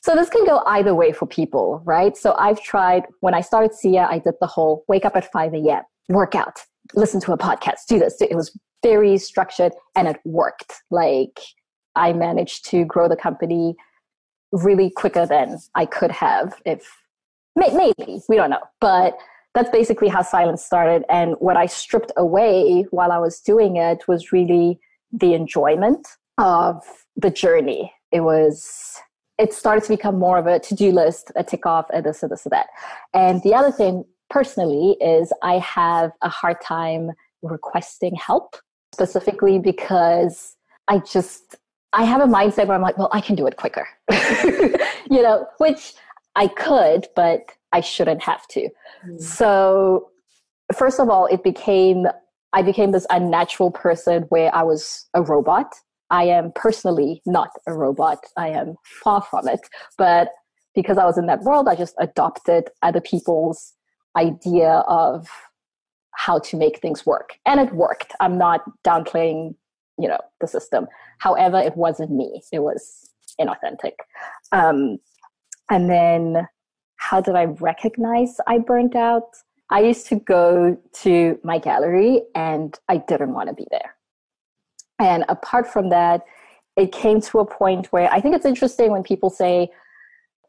so 0.00 0.14
this 0.14 0.28
can 0.30 0.44
go 0.46 0.62
either 0.66 0.94
way 0.94 1.12
for 1.12 1.26
people, 1.26 1.82
right? 1.84 2.16
So 2.16 2.34
I've 2.38 2.62
tried, 2.62 3.04
when 3.20 3.34
I 3.34 3.40
started 3.40 3.74
SIA, 3.74 4.06
I 4.08 4.18
did 4.18 4.34
the 4.40 4.46
whole 4.46 4.84
wake 4.88 5.04
up 5.04 5.16
at 5.16 5.30
5 5.30 5.54
a.m., 5.54 5.82
workout, 6.08 6.60
listen 6.94 7.20
to 7.20 7.32
a 7.32 7.38
podcast, 7.38 7.86
do 7.88 7.98
this. 7.98 8.20
It 8.20 8.34
was 8.34 8.56
very 8.82 9.18
structured 9.18 9.72
and 9.96 10.08
it 10.08 10.18
worked. 10.24 10.72
Like 10.90 11.40
I 11.96 12.12
managed 12.12 12.64
to 12.70 12.84
grow 12.84 13.08
the 13.08 13.16
company 13.16 13.76
really 14.52 14.90
quicker 14.90 15.26
than 15.26 15.58
I 15.74 15.84
could 15.84 16.10
have 16.10 16.54
if 16.64 16.88
maybe 17.56 18.20
we 18.28 18.36
don't 18.36 18.50
know, 18.50 18.62
but 18.80 19.18
that's 19.54 19.70
basically 19.70 20.08
how 20.08 20.22
silence 20.22 20.64
started. 20.64 21.04
And 21.10 21.34
what 21.40 21.56
I 21.56 21.66
stripped 21.66 22.12
away 22.16 22.86
while 22.90 23.10
I 23.10 23.18
was 23.18 23.40
doing 23.40 23.76
it 23.76 24.06
was 24.06 24.32
really 24.32 24.78
the 25.12 25.34
enjoyment 25.34 26.06
of 26.38 26.84
the 27.16 27.30
journey. 27.30 27.92
It 28.12 28.20
was 28.20 28.96
it 29.38 29.52
started 29.52 29.84
to 29.84 29.90
become 29.90 30.18
more 30.18 30.36
of 30.36 30.46
a 30.46 30.58
to-do 30.58 30.90
list, 30.90 31.30
a 31.36 31.44
tick 31.44 31.64
off, 31.64 31.86
a 31.92 32.02
this, 32.02 32.22
a 32.22 32.28
this, 32.28 32.44
a 32.46 32.48
that. 32.48 32.66
And 33.14 33.42
the 33.42 33.54
other 33.54 33.70
thing 33.70 34.04
personally 34.30 34.96
is 35.00 35.32
I 35.42 35.58
have 35.58 36.12
a 36.22 36.28
hard 36.28 36.60
time 36.60 37.12
requesting 37.42 38.16
help, 38.16 38.56
specifically 38.92 39.58
because 39.58 40.56
I 40.88 40.98
just 40.98 41.56
I 41.92 42.04
have 42.04 42.20
a 42.20 42.26
mindset 42.26 42.66
where 42.66 42.74
I'm 42.74 42.82
like, 42.82 42.98
well, 42.98 43.08
I 43.12 43.20
can 43.20 43.34
do 43.34 43.46
it 43.46 43.56
quicker. 43.56 43.88
you 45.10 45.22
know, 45.22 45.46
which 45.58 45.94
I 46.36 46.48
could, 46.48 47.06
but 47.16 47.50
I 47.72 47.80
shouldn't 47.80 48.22
have 48.22 48.46
to. 48.48 48.68
Mm. 49.06 49.20
So 49.20 50.10
first 50.76 51.00
of 51.00 51.08
all, 51.08 51.26
it 51.26 51.42
became 51.42 52.06
I 52.52 52.62
became 52.62 52.92
this 52.92 53.06
unnatural 53.10 53.70
person 53.70 54.22
where 54.30 54.54
I 54.54 54.62
was 54.62 55.06
a 55.14 55.22
robot 55.22 55.74
I 56.10 56.24
am 56.24 56.52
personally 56.54 57.22
not 57.26 57.50
a 57.66 57.72
robot. 57.72 58.18
I 58.36 58.48
am 58.48 58.76
far 59.02 59.22
from 59.22 59.48
it. 59.48 59.60
But 59.96 60.30
because 60.74 60.98
I 60.98 61.04
was 61.04 61.18
in 61.18 61.26
that 61.26 61.42
world, 61.42 61.68
I 61.68 61.74
just 61.74 61.94
adopted 61.98 62.70
other 62.82 63.00
people's 63.00 63.74
idea 64.16 64.84
of 64.88 65.28
how 66.14 66.38
to 66.38 66.56
make 66.56 66.80
things 66.80 67.06
work. 67.06 67.38
And 67.46 67.60
it 67.60 67.72
worked. 67.72 68.12
I'm 68.20 68.38
not 68.38 68.62
downplaying, 68.84 69.54
you 69.98 70.08
know, 70.08 70.18
the 70.40 70.48
system. 70.48 70.86
However, 71.18 71.58
it 71.58 71.76
wasn't 71.76 72.10
me. 72.10 72.42
It 72.52 72.60
was 72.60 73.10
inauthentic. 73.40 73.92
Um, 74.52 74.98
and 75.70 75.90
then 75.90 76.48
how 76.96 77.20
did 77.20 77.36
I 77.36 77.44
recognize 77.44 78.36
I 78.46 78.58
burnt 78.58 78.96
out? 78.96 79.28
I 79.70 79.80
used 79.80 80.06
to 80.08 80.16
go 80.16 80.78
to 81.02 81.38
my 81.44 81.58
gallery 81.58 82.22
and 82.34 82.78
I 82.88 82.96
didn't 82.96 83.34
want 83.34 83.48
to 83.48 83.54
be 83.54 83.66
there. 83.70 83.94
And 84.98 85.24
apart 85.28 85.66
from 85.66 85.90
that, 85.90 86.22
it 86.76 86.92
came 86.92 87.20
to 87.22 87.40
a 87.40 87.44
point 87.44 87.86
where 87.92 88.10
I 88.12 88.20
think 88.20 88.34
it's 88.34 88.46
interesting 88.46 88.90
when 88.90 89.02
people 89.02 89.30
say, 89.30 89.70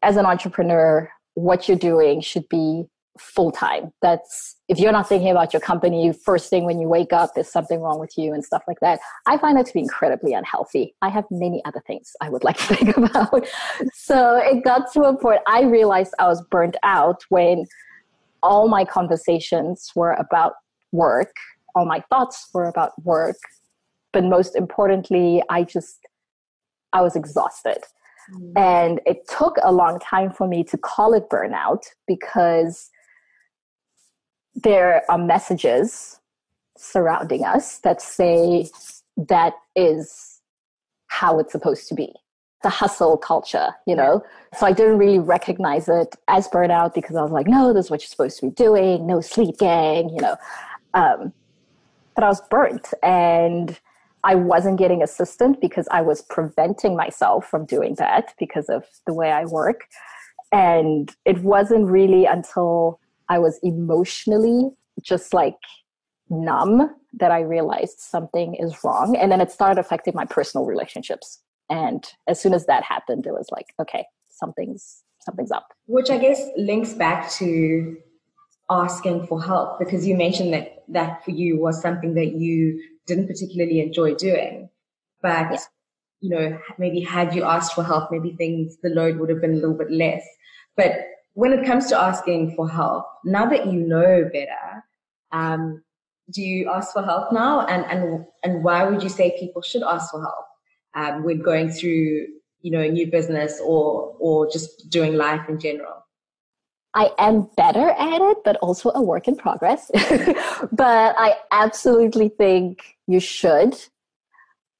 as 0.02 0.16
an 0.16 0.26
entrepreneur, 0.26 1.10
what 1.34 1.68
you're 1.68 1.76
doing 1.76 2.20
should 2.20 2.48
be 2.48 2.84
full 3.18 3.50
time. 3.50 3.92
That's 4.00 4.56
if 4.68 4.78
you're 4.78 4.92
not 4.92 5.08
thinking 5.08 5.30
about 5.30 5.52
your 5.52 5.60
company, 5.60 6.12
first 6.12 6.48
thing 6.48 6.64
when 6.64 6.80
you 6.80 6.88
wake 6.88 7.12
up, 7.12 7.34
there's 7.34 7.50
something 7.50 7.80
wrong 7.80 7.98
with 7.98 8.16
you 8.16 8.32
and 8.32 8.44
stuff 8.44 8.62
like 8.66 8.80
that. 8.80 9.00
I 9.26 9.36
find 9.38 9.56
that 9.58 9.66
to 9.66 9.72
be 9.72 9.80
incredibly 9.80 10.32
unhealthy. 10.32 10.94
I 11.02 11.08
have 11.10 11.24
many 11.30 11.62
other 11.64 11.82
things 11.86 12.12
I 12.20 12.30
would 12.30 12.44
like 12.44 12.56
to 12.56 12.74
think 12.76 12.96
about. 12.96 13.46
so 13.92 14.36
it 14.42 14.64
got 14.64 14.92
to 14.92 15.02
a 15.02 15.16
point 15.16 15.40
I 15.46 15.62
realized 15.62 16.14
I 16.18 16.28
was 16.28 16.42
burnt 16.50 16.76
out 16.82 17.22
when 17.28 17.66
all 18.42 18.68
my 18.68 18.84
conversations 18.84 19.90
were 19.94 20.12
about 20.12 20.54
work, 20.92 21.32
all 21.74 21.84
my 21.84 22.02
thoughts 22.08 22.48
were 22.54 22.68
about 22.68 22.92
work, 23.04 23.36
but 24.12 24.24
most 24.24 24.56
importantly 24.56 25.42
i 25.50 25.62
just 25.62 26.06
i 26.92 27.00
was 27.00 27.16
exhausted 27.16 27.78
mm. 28.34 28.52
and 28.56 29.00
it 29.06 29.26
took 29.28 29.56
a 29.62 29.72
long 29.72 29.98
time 30.00 30.30
for 30.30 30.46
me 30.46 30.62
to 30.64 30.76
call 30.78 31.14
it 31.14 31.28
burnout 31.30 31.82
because 32.06 32.90
there 34.54 35.02
are 35.08 35.18
messages 35.18 36.20
surrounding 36.76 37.44
us 37.44 37.78
that 37.78 38.00
say 38.00 38.68
that 39.16 39.54
is 39.76 40.40
how 41.08 41.38
it's 41.38 41.52
supposed 41.52 41.88
to 41.88 41.94
be 41.94 42.12
the 42.62 42.68
hustle 42.68 43.16
culture, 43.16 43.70
you 43.86 43.96
know? 43.96 44.22
So 44.58 44.66
I 44.66 44.72
didn't 44.72 44.98
really 44.98 45.18
recognize 45.18 45.88
it 45.88 46.16
as 46.28 46.46
burnout 46.48 46.94
because 46.94 47.16
I 47.16 47.22
was 47.22 47.32
like, 47.32 47.46
no, 47.46 47.72
this 47.72 47.86
is 47.86 47.90
what 47.90 48.02
you're 48.02 48.08
supposed 48.08 48.38
to 48.40 48.46
be 48.46 48.52
doing, 48.52 49.06
no 49.06 49.20
sleep 49.20 49.58
gang, 49.58 50.10
you 50.10 50.20
know. 50.20 50.36
Um, 50.92 51.32
but 52.14 52.24
I 52.24 52.28
was 52.28 52.42
burnt. 52.50 52.92
And 53.02 53.78
I 54.24 54.34
wasn't 54.34 54.78
getting 54.78 55.02
assistant 55.02 55.60
because 55.60 55.88
I 55.90 56.02
was 56.02 56.22
preventing 56.22 56.96
myself 56.96 57.46
from 57.48 57.64
doing 57.64 57.94
that 57.96 58.34
because 58.38 58.68
of 58.68 58.84
the 59.06 59.14
way 59.14 59.32
I 59.32 59.44
work. 59.46 59.82
And 60.52 61.14
it 61.24 61.38
wasn't 61.38 61.86
really 61.86 62.24
until 62.24 63.00
I 63.28 63.38
was 63.38 63.58
emotionally 63.62 64.70
just 65.00 65.32
like 65.32 65.56
numb 66.28 66.94
that 67.14 67.30
I 67.30 67.40
realized 67.40 68.00
something 68.00 68.54
is 68.56 68.76
wrong. 68.84 69.16
And 69.16 69.32
then 69.32 69.40
it 69.40 69.50
started 69.50 69.80
affecting 69.80 70.14
my 70.14 70.24
personal 70.24 70.66
relationships. 70.66 71.40
And 71.68 72.04
as 72.28 72.40
soon 72.40 72.52
as 72.52 72.66
that 72.66 72.82
happened, 72.82 73.26
it 73.26 73.32
was 73.32 73.48
like, 73.50 73.66
okay, 73.80 74.04
something's 74.28 75.02
something's 75.20 75.50
up. 75.50 75.68
Which 75.86 76.10
I 76.10 76.18
guess 76.18 76.42
links 76.56 76.92
back 76.94 77.30
to 77.32 77.96
asking 78.70 79.26
for 79.26 79.42
help 79.42 79.78
because 79.78 80.06
you 80.06 80.16
mentioned 80.16 80.52
that 80.52 80.84
that 80.88 81.24
for 81.24 81.30
you 81.30 81.60
was 81.60 81.80
something 81.80 82.14
that 82.14 82.32
you 82.32 82.80
didn't 83.10 83.26
particularly 83.32 83.80
enjoy 83.80 84.14
doing. 84.14 84.70
But, 85.20 85.50
yeah. 85.52 85.58
you 86.20 86.30
know, 86.30 86.58
maybe 86.78 87.00
had 87.00 87.34
you 87.34 87.42
asked 87.44 87.74
for 87.74 87.84
help, 87.84 88.10
maybe 88.10 88.32
things, 88.32 88.78
the 88.82 88.90
load 88.98 89.18
would 89.18 89.30
have 89.32 89.40
been 89.44 89.56
a 89.58 89.62
little 89.62 89.80
bit 89.82 89.90
less. 89.90 90.24
But 90.76 90.92
when 91.34 91.52
it 91.52 91.66
comes 91.66 91.88
to 91.88 92.00
asking 92.00 92.54
for 92.56 92.68
help, 92.68 93.04
now 93.24 93.44
that 93.52 93.66
you 93.66 93.80
know 93.92 94.28
better, 94.32 94.84
um, 95.32 95.82
do 96.34 96.42
you 96.42 96.70
ask 96.70 96.92
for 96.92 97.02
help 97.02 97.32
now? 97.32 97.66
And, 97.66 97.84
and, 97.92 98.24
and 98.44 98.64
why 98.64 98.84
would 98.88 99.02
you 99.02 99.08
say 99.08 99.36
people 99.38 99.62
should 99.62 99.82
ask 99.82 100.10
for 100.12 100.20
help 100.20 100.46
um, 100.94 101.24
when 101.24 101.42
going 101.42 101.70
through, 101.70 102.26
you 102.62 102.70
know, 102.70 102.80
a 102.80 102.90
new 102.90 103.08
business 103.10 103.60
or, 103.72 104.16
or 104.20 104.50
just 104.50 104.88
doing 104.88 105.14
life 105.16 105.48
in 105.48 105.58
general? 105.58 106.04
I 106.94 107.10
am 107.18 107.48
better 107.56 107.90
at 107.90 108.20
it, 108.20 108.38
but 108.44 108.56
also 108.56 108.90
a 108.94 109.02
work 109.02 109.28
in 109.28 109.36
progress. 109.36 109.90
but 110.72 111.14
I 111.18 111.36
absolutely 111.52 112.30
think 112.30 112.96
you 113.06 113.20
should. 113.20 113.76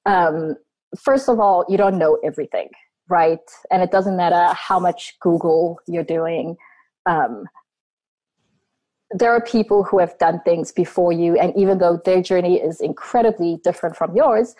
Um, 0.05 0.55
first 0.99 1.29
of 1.29 1.39
all, 1.39 1.65
you 1.69 1.77
don't 1.77 1.97
know 1.97 2.17
everything, 2.23 2.69
right? 3.07 3.39
And 3.69 3.81
it 3.81 3.91
doesn't 3.91 4.17
matter 4.17 4.53
how 4.53 4.79
much 4.79 5.17
Google 5.21 5.79
you're 5.87 6.03
doing. 6.03 6.57
Um, 7.05 7.45
there 9.11 9.31
are 9.31 9.41
people 9.41 9.83
who 9.83 9.99
have 9.99 10.17
done 10.17 10.41
things 10.43 10.71
before 10.71 11.11
you, 11.13 11.37
and 11.37 11.53
even 11.55 11.77
though 11.77 12.01
their 12.03 12.21
journey 12.21 12.59
is 12.59 12.81
incredibly 12.81 13.59
different 13.63 13.95
from 13.95 14.15
yours, 14.15 14.55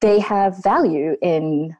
they 0.00 0.20
have 0.20 0.62
value 0.62 1.16
in 1.22 1.76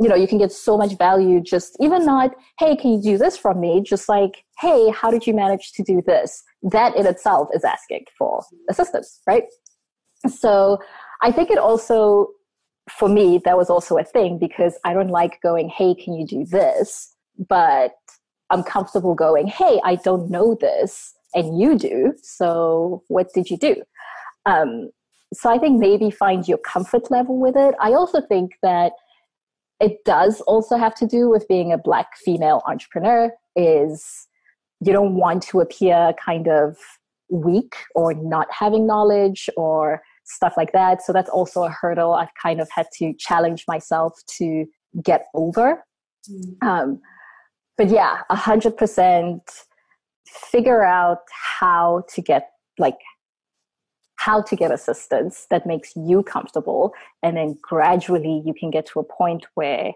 you 0.00 0.08
know 0.08 0.14
you 0.14 0.26
can 0.26 0.38
get 0.38 0.52
so 0.52 0.76
much 0.76 0.96
value 0.98 1.40
just 1.40 1.76
even 1.80 2.04
not 2.04 2.32
hey 2.58 2.76
can 2.76 2.92
you 2.92 3.02
do 3.02 3.18
this 3.18 3.36
from 3.36 3.60
me? 3.60 3.82
Just 3.82 4.08
like 4.08 4.44
hey 4.58 4.90
how 4.90 5.10
did 5.10 5.26
you 5.26 5.34
manage 5.34 5.72
to 5.72 5.82
do 5.82 6.02
this? 6.06 6.42
That 6.62 6.96
in 6.96 7.06
itself 7.06 7.48
is 7.54 7.64
asking 7.64 8.04
for 8.18 8.42
assistance 8.68 9.20
right? 9.26 9.44
So 10.28 10.78
i 11.22 11.30
think 11.30 11.50
it 11.50 11.58
also 11.58 12.28
for 12.90 13.08
me 13.08 13.40
that 13.44 13.56
was 13.56 13.70
also 13.70 13.96
a 13.96 14.04
thing 14.04 14.38
because 14.38 14.78
i 14.84 14.92
don't 14.92 15.08
like 15.08 15.40
going 15.42 15.68
hey 15.68 15.94
can 15.94 16.14
you 16.14 16.26
do 16.26 16.44
this? 16.44 17.14
But 17.48 17.92
i'm 18.50 18.62
comfortable 18.62 19.14
going 19.14 19.46
hey 19.46 19.80
i 19.84 19.94
don't 19.96 20.30
know 20.30 20.56
this 20.60 21.14
and 21.34 21.58
you 21.58 21.78
do 21.78 22.14
so 22.22 23.02
what 23.08 23.28
did 23.32 23.48
you 23.50 23.56
do? 23.58 23.76
Um, 24.46 24.90
so 25.32 25.50
i 25.50 25.58
think 25.58 25.78
maybe 25.78 26.10
find 26.10 26.48
your 26.48 26.58
comfort 26.58 27.10
level 27.10 27.38
with 27.38 27.56
it. 27.56 27.74
I 27.80 27.92
also 27.92 28.20
think 28.20 28.52
that 28.62 28.92
it 29.84 30.02
does 30.06 30.40
also 30.42 30.78
have 30.78 30.94
to 30.94 31.06
do 31.06 31.28
with 31.28 31.46
being 31.46 31.70
a 31.70 31.76
black 31.76 32.16
female 32.16 32.62
entrepreneur 32.66 33.30
is 33.54 34.26
you 34.80 34.94
don't 34.94 35.14
want 35.16 35.42
to 35.42 35.60
appear 35.60 36.14
kind 36.24 36.48
of 36.48 36.78
weak 37.28 37.74
or 37.94 38.14
not 38.14 38.46
having 38.50 38.86
knowledge 38.86 39.50
or 39.58 40.00
stuff 40.24 40.54
like 40.56 40.72
that 40.72 41.02
so 41.02 41.12
that's 41.12 41.28
also 41.28 41.64
a 41.64 41.68
hurdle 41.68 42.14
i've 42.14 42.34
kind 42.40 42.60
of 42.62 42.68
had 42.74 42.86
to 42.98 43.12
challenge 43.18 43.64
myself 43.68 44.14
to 44.26 44.64
get 45.02 45.26
over 45.34 45.84
mm. 46.30 46.66
um, 46.66 46.98
but 47.76 47.90
yeah 47.90 48.22
100% 48.30 49.40
figure 50.26 50.82
out 50.82 51.18
how 51.60 52.02
to 52.08 52.22
get 52.22 52.52
like 52.78 52.98
how 54.24 54.40
to 54.40 54.56
get 54.56 54.70
assistance 54.72 55.46
that 55.50 55.66
makes 55.66 55.94
you 55.94 56.22
comfortable. 56.22 56.94
And 57.22 57.36
then 57.36 57.58
gradually 57.60 58.42
you 58.46 58.54
can 58.54 58.70
get 58.70 58.86
to 58.86 59.00
a 59.00 59.04
point 59.04 59.44
where 59.52 59.92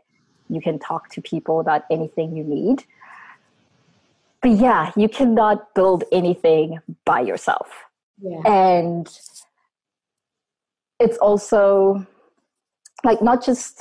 you 0.50 0.60
can 0.60 0.78
talk 0.78 1.08
to 1.14 1.22
people 1.22 1.60
about 1.60 1.84
anything 1.90 2.36
you 2.36 2.44
need. 2.44 2.84
But 4.42 4.50
yeah, 4.50 4.92
you 4.96 5.08
cannot 5.08 5.74
build 5.74 6.04
anything 6.12 6.78
by 7.06 7.20
yourself. 7.22 7.68
Yeah. 8.20 8.42
And 8.44 9.08
it's 11.00 11.16
also 11.18 12.06
like 13.04 13.22
not 13.22 13.42
just 13.42 13.80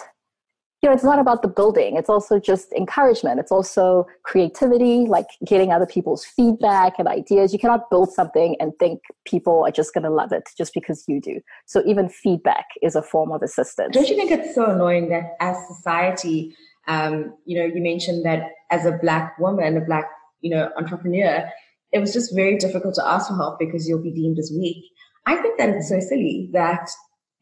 you 0.87 0.91
know, 0.91 0.95
it's 0.95 1.03
not 1.03 1.19
about 1.19 1.41
the 1.41 1.49
building. 1.49 1.97
It's 1.97 2.09
also 2.09 2.39
just 2.39 2.71
encouragement. 2.71 3.41
It's 3.41 3.51
also 3.51 4.07
creativity, 4.23 4.99
like 5.05 5.25
getting 5.45 5.73
other 5.73 5.85
people's 5.85 6.23
feedback 6.23 6.93
and 6.97 7.09
ideas. 7.09 7.51
You 7.51 7.59
cannot 7.59 7.89
build 7.89 8.13
something 8.13 8.55
and 8.61 8.71
think 8.79 9.01
people 9.25 9.65
are 9.65 9.71
just 9.71 9.93
going 9.93 10.05
to 10.05 10.09
love 10.09 10.31
it 10.31 10.47
just 10.57 10.73
because 10.73 11.03
you 11.05 11.19
do. 11.19 11.41
So 11.65 11.83
even 11.85 12.07
feedback 12.07 12.67
is 12.81 12.95
a 12.95 13.01
form 13.01 13.33
of 13.33 13.41
assistance. 13.41 13.93
Don't 13.93 14.07
you 14.07 14.15
think 14.15 14.31
it's 14.31 14.55
so 14.55 14.71
annoying 14.71 15.09
that 15.09 15.35
as 15.41 15.57
society, 15.67 16.55
um, 16.87 17.33
you 17.43 17.59
know, 17.59 17.65
you 17.65 17.83
mentioned 17.83 18.25
that 18.25 18.43
as 18.71 18.85
a 18.85 18.93
black 18.93 19.37
woman, 19.39 19.75
a 19.75 19.81
black, 19.81 20.05
you 20.39 20.49
know, 20.49 20.69
entrepreneur, 20.77 21.49
it 21.91 21.99
was 21.99 22.13
just 22.13 22.33
very 22.33 22.55
difficult 22.55 22.95
to 22.95 23.05
ask 23.05 23.27
for 23.27 23.35
help 23.35 23.59
because 23.59 23.89
you'll 23.89 24.01
be 24.01 24.13
deemed 24.13 24.39
as 24.39 24.53
weak. 24.57 24.85
I 25.25 25.35
think 25.35 25.57
that 25.57 25.67
it's 25.67 25.89
so 25.89 25.99
silly 25.99 26.49
that 26.53 26.89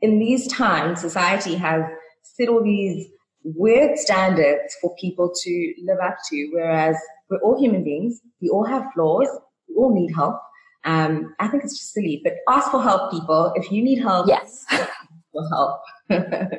in 0.01 0.17
these 0.17 0.47
times, 0.47 0.99
society 0.99 1.53
has 1.57 1.83
set 2.23 2.49
all 2.49 2.63
these 2.63 3.07
weird 3.45 3.97
standards 3.97 4.75
for 4.81 4.93
people 4.95 5.31
to 5.43 5.73
live 5.83 5.99
up 6.03 6.17
to, 6.29 6.49
whereas 6.51 6.97
we're 7.29 7.39
all 7.39 7.59
human 7.59 7.83
beings. 7.83 8.19
We 8.41 8.49
all 8.49 8.65
have 8.65 8.85
flaws. 8.93 9.29
We 9.69 9.75
all 9.75 9.93
need 9.93 10.13
help. 10.13 10.39
Um, 10.83 11.35
I 11.39 11.47
think 11.47 11.63
it's 11.63 11.77
just 11.77 11.93
silly, 11.93 12.21
but 12.23 12.33
ask 12.49 12.69
for 12.71 12.81
help, 12.81 13.11
people. 13.11 13.53
If 13.55 13.71
you 13.71 13.83
need 13.83 13.99
help, 13.99 14.27
yes, 14.27 14.65
for 15.31 15.47
help. 15.49 15.81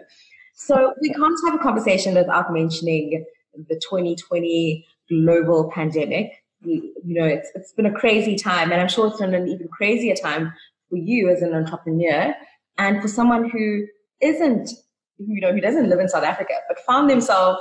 so 0.55 0.95
we 1.01 1.11
can't 1.11 1.39
have 1.47 1.55
a 1.55 1.59
conversation 1.59 2.15
without 2.15 2.53
mentioning 2.53 3.25
the 3.69 3.75
2020 3.77 4.87
global 5.09 5.71
pandemic. 5.73 6.33
We, 6.65 6.93
you 7.05 7.21
know, 7.21 7.27
it's, 7.27 7.51
it's 7.55 7.73
been 7.73 7.87
a 7.87 7.93
crazy 7.93 8.37
time, 8.37 8.73
and 8.73 8.81
I'm 8.81 8.89
sure 8.89 9.09
it's 9.09 9.21
been 9.21 9.35
an 9.35 9.49
even 9.49 9.69
crazier 9.69 10.17
time 10.17 10.53
for 10.89 10.97
you 10.97 11.29
as 11.29 11.43
an 11.43 11.55
entrepreneur 11.55 12.35
and 12.79 13.01
for 13.01 13.09
someone 13.09 13.49
who 13.49 13.87
isn't 14.21 14.71
you 15.19 15.41
know, 15.41 15.53
who 15.53 15.61
doesn't 15.61 15.89
live 15.89 16.01
in 16.01 16.09
South 16.09 16.25
Africa, 16.25 16.55
but 16.69 16.79
found 16.81 17.09
themselves 17.09 17.61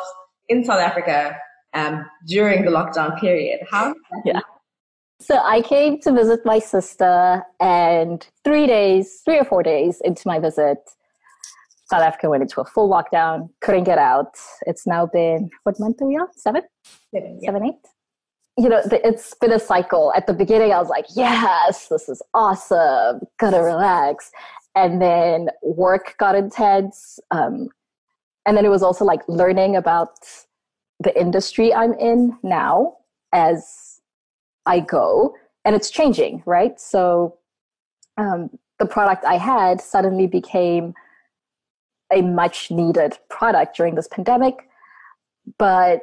in 0.49 0.63
South 0.63 0.79
Africa 0.79 1.37
um, 1.73 2.05
during 2.27 2.65
the 2.65 2.71
lockdown 2.71 3.19
period. 3.19 3.59
How? 3.69 3.93
Yeah. 4.23 4.41
So 5.21 5.37
I 5.37 5.61
came 5.61 5.99
to 6.01 6.11
visit 6.11 6.41
my 6.45 6.59
sister, 6.59 7.43
and 7.59 8.27
three 8.43 8.67
days, 8.67 9.21
three 9.23 9.39
or 9.39 9.45
four 9.45 9.63
days 9.63 10.01
into 10.03 10.23
my 10.25 10.39
visit, 10.39 10.77
South 11.89 12.01
Africa 12.01 12.29
went 12.29 12.43
into 12.43 12.59
a 12.61 12.65
full 12.65 12.89
lockdown. 12.89 13.49
Couldn't 13.61 13.85
get 13.85 13.97
out. 13.97 14.35
It's 14.65 14.85
now 14.85 15.05
been 15.05 15.49
what 15.63 15.79
month 15.79 16.01
are 16.01 16.07
we 16.07 16.15
on? 16.15 16.27
Seven, 16.35 16.63
seven, 17.13 17.39
yeah. 17.41 17.47
seven, 17.47 17.65
eight. 17.65 17.75
You 18.57 18.69
know, 18.69 18.81
it's 18.91 19.35
been 19.35 19.51
a 19.51 19.59
cycle. 19.59 20.13
At 20.15 20.27
the 20.27 20.33
beginning, 20.33 20.71
I 20.71 20.79
was 20.79 20.89
like, 20.89 21.05
"Yes, 21.15 21.87
this 21.87 22.09
is 22.09 22.21
awesome. 22.33 23.21
Gotta 23.39 23.61
relax." 23.61 24.31
And 24.75 25.01
then 25.01 25.49
work 25.63 26.15
got 26.17 26.35
intense 26.35 27.19
um, 27.31 27.69
and 28.45 28.55
then 28.55 28.65
it 28.65 28.69
was 28.69 28.83
also 28.83 29.05
like 29.05 29.21
learning 29.27 29.75
about 29.75 30.17
the 30.99 31.17
industry 31.19 31.73
i'm 31.73 31.93
in 31.93 32.37
now 32.43 32.95
as 33.33 34.01
i 34.65 34.79
go 34.79 35.33
and 35.65 35.75
it's 35.75 35.89
changing 35.89 36.43
right? 36.45 36.79
So 36.79 37.37
um, 38.17 38.49
the 38.79 38.85
product 38.85 39.25
i 39.25 39.37
had 39.37 39.81
suddenly 39.81 40.27
became 40.27 40.93
a 42.13 42.21
much 42.21 42.69
needed 42.69 43.17
product 43.29 43.75
during 43.75 43.95
this 43.95 44.07
pandemic 44.07 44.69
but 45.57 46.01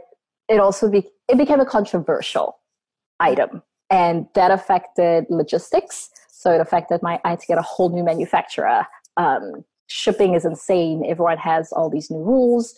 it 0.49 0.61
also 0.61 0.91
be- 0.91 1.11
it 1.29 1.39
became 1.39 1.61
a 1.61 1.65
controversial 1.65 2.59
item 3.21 3.63
and 3.91 4.27
that 4.35 4.51
affected 4.51 5.27
logistics 5.31 6.11
so 6.43 6.53
it 6.53 6.61
affected 6.61 7.01
my, 7.03 7.21
I 7.25 7.31
had 7.31 7.39
to 7.39 7.47
get 7.47 7.57
a 7.57 7.63
whole 7.63 7.89
new 7.89 8.03
manufacturer. 8.03 8.85
Um, 9.17 9.65
shipping 9.87 10.35
is 10.35 10.45
insane. 10.45 11.05
Everyone 11.09 11.39
has 11.39 11.71
all 11.71 11.89
these 11.89 12.11
new 12.11 12.19
rules. 12.19 12.75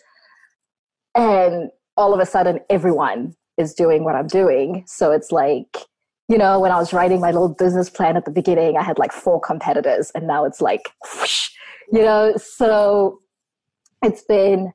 And 1.15 1.71
all 1.97 2.13
of 2.13 2.19
a 2.19 2.27
sudden, 2.27 2.59
everyone 2.69 3.35
is 3.57 3.73
doing 3.73 4.03
what 4.03 4.13
I'm 4.13 4.27
doing. 4.27 4.83
So 4.85 5.11
it's 5.11 5.31
like, 5.31 5.77
you 6.29 6.37
know, 6.37 6.59
when 6.59 6.71
I 6.71 6.77
was 6.77 6.93
writing 6.93 7.19
my 7.19 7.31
little 7.31 7.49
business 7.49 7.89
plan 7.89 8.15
at 8.17 8.25
the 8.25 8.31
beginning, 8.31 8.77
I 8.77 8.83
had 8.83 8.99
like 8.99 9.11
four 9.11 9.41
competitors, 9.41 10.11
and 10.13 10.27
now 10.27 10.45
it's 10.45 10.61
like, 10.61 10.81
whoosh, 11.03 11.49
you 11.91 12.03
know, 12.03 12.35
so 12.37 13.19
it's 14.03 14.21
been 14.21 14.73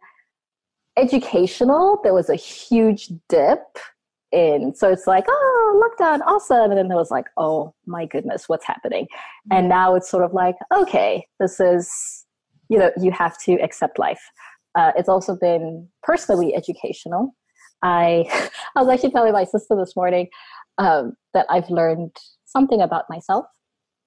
educational. 0.96 2.00
There 2.02 2.14
was 2.14 2.28
a 2.28 2.34
huge 2.34 3.08
dip 3.28 3.78
in. 4.32 4.74
So 4.74 4.90
it's 4.90 5.06
like, 5.06 5.24
oh, 5.28 5.90
lockdown, 6.00 6.20
awesome. 6.26 6.70
And 6.70 6.78
then 6.78 6.88
there 6.88 6.96
was 6.96 7.10
like, 7.10 7.26
oh 7.36 7.74
my 7.86 8.06
goodness, 8.06 8.48
what's 8.48 8.66
happening? 8.66 9.06
And 9.50 9.68
now 9.68 9.94
it's 9.94 10.10
sort 10.10 10.24
of 10.24 10.32
like, 10.32 10.56
okay, 10.74 11.26
this 11.38 11.60
is, 11.60 12.26
you 12.68 12.78
know, 12.78 12.90
you 13.00 13.10
have 13.12 13.38
to 13.42 13.54
accept 13.54 13.98
life. 13.98 14.22
Uh, 14.74 14.92
it's 14.96 15.08
also 15.08 15.36
been 15.36 15.88
personally 16.02 16.54
educational. 16.54 17.34
I, 17.82 18.24
I 18.76 18.82
was 18.82 18.88
actually 18.88 19.10
telling 19.10 19.32
my 19.32 19.44
sister 19.44 19.76
this 19.76 19.96
morning 19.96 20.28
um, 20.78 21.14
that 21.34 21.46
I've 21.48 21.68
learned 21.70 22.16
something 22.44 22.80
about 22.80 23.04
myself. 23.08 23.46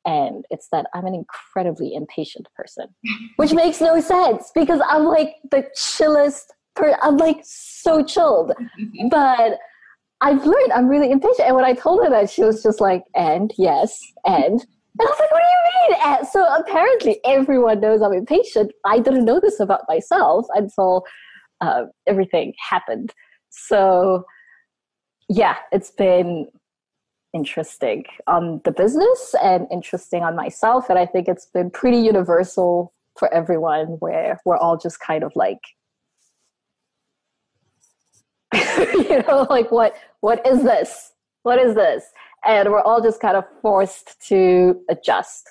And 0.05 0.43
it's 0.49 0.67
that 0.73 0.87
I'm 0.93 1.05
an 1.05 1.15
incredibly 1.15 1.95
impatient 1.95 2.47
person, 2.55 2.87
which 3.37 3.53
makes 3.53 3.79
no 3.79 4.01
sense 4.01 4.51
because 4.53 4.81
I'm 4.87 5.05
like 5.05 5.35
the 5.49 5.65
chillest 5.75 6.53
per- 6.75 6.97
I'm 7.01 7.17
like 7.17 7.41
so 7.43 8.03
chilled. 8.03 8.53
But 9.09 9.59
I've 10.23 10.45
learned 10.45 10.71
I'm 10.73 10.87
really 10.87 11.11
impatient. 11.11 11.47
And 11.47 11.55
when 11.55 11.65
I 11.65 11.73
told 11.73 12.03
her 12.03 12.09
that, 12.09 12.29
she 12.29 12.43
was 12.43 12.63
just 12.63 12.81
like, 12.81 13.03
and 13.13 13.53
yes, 13.57 13.99
and. 14.25 14.65
And 14.99 15.07
I 15.07 15.09
was 15.09 15.19
like, 15.19 15.31
what 15.31 15.41
do 15.41 15.49
you 15.49 15.95
mean? 15.95 16.01
And 16.05 16.27
so 16.27 16.45
apparently 16.55 17.19
everyone 17.25 17.79
knows 17.79 18.03
I'm 18.03 18.13
impatient. 18.13 18.71
I 18.85 18.99
didn't 18.99 19.25
know 19.25 19.39
this 19.39 19.59
about 19.59 19.81
myself 19.87 20.45
until 20.53 21.03
uh, 21.61 21.85
everything 22.05 22.53
happened. 22.69 23.11
So 23.49 24.23
yeah, 25.29 25.55
it's 25.71 25.89
been 25.89 26.45
interesting 27.33 28.03
on 28.27 28.61
the 28.65 28.71
business 28.71 29.33
and 29.41 29.65
interesting 29.71 30.21
on 30.21 30.35
myself. 30.35 30.89
And 30.91 30.99
I 30.99 31.07
think 31.07 31.27
it's 31.27 31.47
been 31.47 31.71
pretty 31.71 31.97
universal 31.97 32.93
for 33.17 33.33
everyone 33.33 33.97
where 33.99 34.39
we're 34.45 34.57
all 34.57 34.77
just 34.77 34.99
kind 34.99 35.23
of 35.23 35.31
like 35.35 35.61
you 38.93 39.23
know, 39.27 39.47
like 39.49 39.71
what 39.71 39.95
what 40.21 40.45
is 40.45 40.63
this? 40.63 41.11
What 41.43 41.59
is 41.59 41.75
this? 41.75 42.03
And 42.45 42.69
we're 42.69 42.81
all 42.81 43.01
just 43.01 43.21
kind 43.21 43.37
of 43.37 43.45
forced 43.61 44.19
to 44.27 44.81
adjust, 44.89 45.49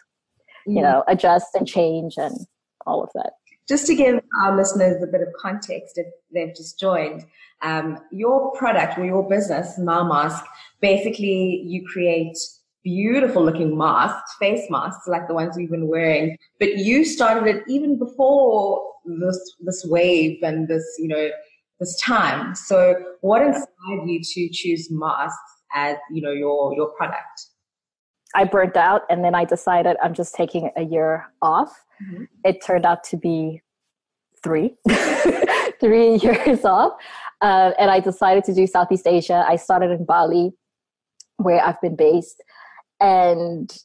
mm. 0.69 0.77
you 0.77 0.83
know, 0.83 1.05
adjust 1.09 1.55
and 1.55 1.67
change 1.67 2.15
and 2.17 2.47
all 2.87 3.03
of 3.03 3.11
that. 3.15 3.33
Just 3.69 3.87
to 3.87 3.95
give 3.95 4.21
our 4.43 4.57
listeners 4.57 5.03
a 5.03 5.07
bit 5.07 5.23
of 5.23 5.29
context, 5.41 5.97
if 5.97 6.07
they've 6.33 6.55
just 6.55 6.79
joined, 6.79 7.25
um, 7.63 7.99
your 8.11 8.53
product 8.53 8.99
or 8.99 9.05
your 9.05 9.29
business, 9.29 9.79
Mamask, 9.79 10.45
basically 10.81 11.63
you 11.65 11.87
create 11.87 12.37
beautiful 12.83 13.45
looking 13.45 13.79
masks, 13.79 14.35
face 14.41 14.69
masks 14.69 15.07
like 15.07 15.29
the 15.29 15.35
ones 15.35 15.57
we've 15.57 15.71
been 15.71 15.87
wearing. 15.87 16.37
But 16.59 16.77
you 16.79 17.05
started 17.05 17.47
it 17.47 17.63
even 17.69 17.99
before 17.99 18.83
this 19.05 19.55
this 19.61 19.85
wave 19.87 20.43
and 20.43 20.69
this, 20.69 20.85
you 20.99 21.09
know, 21.09 21.31
this 21.83 22.01
time. 22.01 22.55
So 22.55 22.95
what 23.21 23.43
inspired 23.43 24.07
you 24.07 24.21
to 24.23 24.49
choose 24.53 24.89
masks 24.91 25.39
as, 25.75 25.97
you 26.11 26.23
know, 26.23 26.31
your 26.31 26.75
your 26.75 26.89
product? 26.97 27.47
I 28.35 28.45
burnt 28.45 28.77
out 28.77 29.03
and 29.11 29.25
then 29.25 29.35
I 29.35 29.45
decided 29.45 29.97
I'm 30.03 30.15
just 30.15 30.35
taking 30.35 30.71
a 30.77 30.83
year 30.83 31.27
off. 31.43 31.73
Mm-hmm. 32.03 32.25
It 32.45 32.65
turned 32.65 32.87
out 32.87 33.05
to 33.05 33.17
be 33.17 33.61
three, 34.43 34.75
three 35.81 36.17
years 36.23 36.65
off. 36.65 36.93
Uh, 37.41 37.73
and 37.79 37.91
I 37.91 38.01
decided 38.01 38.45
to 38.45 38.55
do 38.55 38.67
Southeast 38.67 39.07
Asia. 39.07 39.45
I 39.47 39.57
started 39.57 39.91
in 39.91 40.05
Bali, 40.05 40.53
where 41.37 41.61
I've 41.61 41.81
been 41.81 41.97
based. 41.97 42.43
And, 43.01 43.77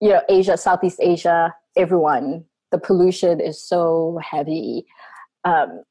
you 0.00 0.10
know, 0.10 0.20
Asia, 0.28 0.56
Southeast 0.56 0.98
Asia, 1.00 1.54
everyone, 1.76 2.44
the 2.70 2.78
pollution 2.78 3.40
is 3.40 3.62
so 3.62 4.20
heavy. 4.22 4.84
Um, 5.44 5.82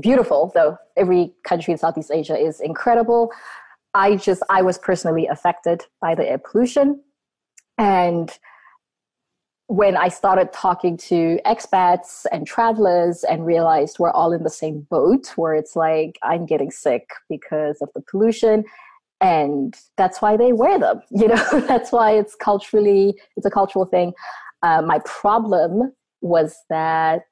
beautiful, 0.00 0.52
though. 0.54 0.76
Every 0.96 1.32
country 1.46 1.72
in 1.72 1.78
Southeast 1.78 2.10
Asia 2.12 2.36
is 2.36 2.60
incredible. 2.60 3.32
I 3.94 4.16
just, 4.16 4.42
I 4.50 4.62
was 4.62 4.78
personally 4.78 5.26
affected 5.26 5.84
by 6.00 6.14
the 6.14 6.28
air 6.28 6.38
pollution. 6.38 7.02
And 7.78 8.30
when 9.68 9.96
I 9.96 10.08
started 10.08 10.52
talking 10.52 10.96
to 10.98 11.40
expats 11.44 12.24
and 12.30 12.46
travelers 12.46 13.24
and 13.24 13.44
realized 13.44 13.98
we're 13.98 14.12
all 14.12 14.32
in 14.32 14.44
the 14.44 14.50
same 14.50 14.86
boat, 14.90 15.32
where 15.36 15.54
it's 15.54 15.74
like, 15.74 16.18
I'm 16.22 16.46
getting 16.46 16.70
sick 16.70 17.08
because 17.28 17.78
of 17.80 17.88
the 17.94 18.02
pollution. 18.02 18.64
And 19.20 19.74
that's 19.96 20.20
why 20.20 20.36
they 20.36 20.52
wear 20.52 20.78
them. 20.78 21.00
You 21.10 21.28
know, 21.28 21.60
that's 21.66 21.90
why 21.90 22.12
it's 22.12 22.34
culturally, 22.34 23.18
it's 23.36 23.46
a 23.46 23.50
cultural 23.50 23.86
thing. 23.86 24.12
Uh, 24.62 24.82
my 24.82 25.00
problem 25.04 25.92
was 26.20 26.56
that 26.70 27.22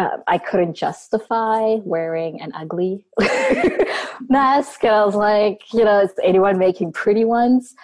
uh, 0.00 0.16
I 0.26 0.38
couldn't 0.38 0.74
justify 0.74 1.74
wearing 1.84 2.40
an 2.40 2.52
ugly 2.54 3.04
mask. 4.30 4.82
And 4.82 4.94
I 4.94 5.04
was 5.04 5.14
like, 5.14 5.74
you 5.74 5.84
know, 5.84 6.00
is 6.00 6.12
anyone 6.24 6.56
making 6.56 6.92
pretty 6.92 7.26
ones? 7.26 7.74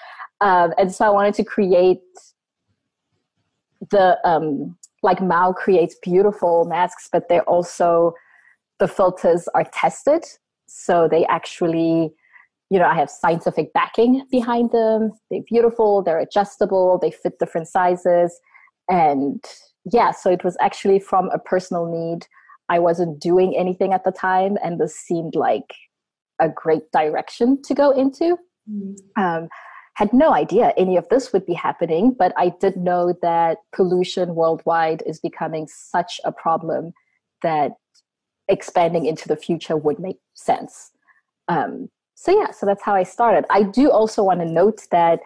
Um, 0.40 0.72
and 0.78 0.90
so 0.90 1.04
I 1.04 1.10
wanted 1.10 1.34
to 1.34 1.44
create 1.44 2.00
the 3.90 4.18
um, 4.26 4.78
like 5.02 5.20
Mao 5.20 5.52
creates 5.52 5.94
beautiful 6.02 6.64
masks, 6.64 7.10
but 7.12 7.28
they're 7.28 7.42
also 7.42 8.14
the 8.78 8.88
filters 8.88 9.46
are 9.54 9.64
tested, 9.64 10.24
so 10.66 11.08
they 11.10 11.26
actually, 11.26 12.14
you 12.70 12.78
know, 12.78 12.86
I 12.86 12.94
have 12.94 13.10
scientific 13.10 13.74
backing 13.74 14.26
behind 14.30 14.70
them. 14.70 15.12
They're 15.30 15.42
beautiful, 15.46 16.02
they're 16.02 16.18
adjustable, 16.18 16.98
they 16.98 17.10
fit 17.10 17.38
different 17.38 17.68
sizes, 17.68 18.38
and 18.88 19.44
yeah, 19.92 20.10
so 20.10 20.30
it 20.30 20.42
was 20.44 20.56
actually 20.60 20.98
from 20.98 21.30
a 21.30 21.38
personal 21.38 21.86
need. 21.86 22.26
I 22.68 22.78
wasn't 22.78 23.20
doing 23.20 23.56
anything 23.56 23.92
at 23.92 24.04
the 24.04 24.10
time, 24.10 24.58
and 24.62 24.80
this 24.80 24.96
seemed 24.96 25.34
like 25.36 25.72
a 26.40 26.48
great 26.48 26.90
direction 26.92 27.62
to 27.62 27.74
go 27.74 27.90
into. 27.92 28.36
Mm-hmm. 28.70 29.22
Um, 29.22 29.48
had 29.94 30.12
no 30.12 30.34
idea 30.34 30.74
any 30.76 30.96
of 30.96 31.08
this 31.08 31.32
would 31.32 31.46
be 31.46 31.54
happening, 31.54 32.14
but 32.18 32.32
I 32.36 32.50
did 32.60 32.76
know 32.76 33.14
that 33.22 33.58
pollution 33.74 34.34
worldwide 34.34 35.02
is 35.06 35.20
becoming 35.20 35.66
such 35.68 36.20
a 36.24 36.32
problem 36.32 36.92
that 37.42 37.72
expanding 38.48 39.06
into 39.06 39.26
the 39.26 39.36
future 39.36 39.76
would 39.76 39.98
make 39.98 40.18
sense. 40.34 40.90
Um, 41.48 41.88
so, 42.14 42.38
yeah, 42.38 42.50
so 42.50 42.66
that's 42.66 42.82
how 42.82 42.94
I 42.94 43.04
started. 43.04 43.46
I 43.50 43.62
do 43.62 43.90
also 43.90 44.22
want 44.22 44.40
to 44.40 44.46
note 44.46 44.82
that 44.90 45.20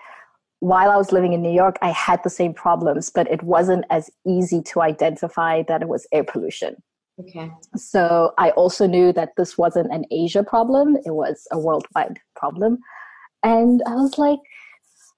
while 0.61 0.91
I 0.91 0.97
was 0.97 1.13
living 1.13 1.33
in 1.33 1.43
New 1.43 1.53
York, 1.53 1.79
I 1.83 1.91
had 1.91 2.23
the 2.23 2.31
same 2.31 2.55
problems, 2.55 3.11
but 3.11 3.31
it 3.31 3.43
wasn't 3.43 3.85
as 3.91 4.11
easy 4.27 4.63
to 4.63 4.83
identify 4.83 5.63
that 5.65 5.83
it 5.83 5.89
was 5.89 6.07
air 6.13 6.25
pollution. 6.25 6.77
Okay. 7.19 7.51
So 7.77 8.33
I 8.39 8.51
also 8.51 8.87
knew 8.87 9.13
that 9.13 9.31
this 9.37 9.59
wasn't 9.59 9.93
an 9.93 10.05
Asia 10.11 10.43
problem, 10.43 10.97
it 11.05 11.15
was 11.15 11.47
a 11.51 11.59
worldwide 11.59 12.19
problem. 12.37 12.79
And 13.43 13.83
I 13.87 13.95
was 13.95 14.19
like, 14.19 14.39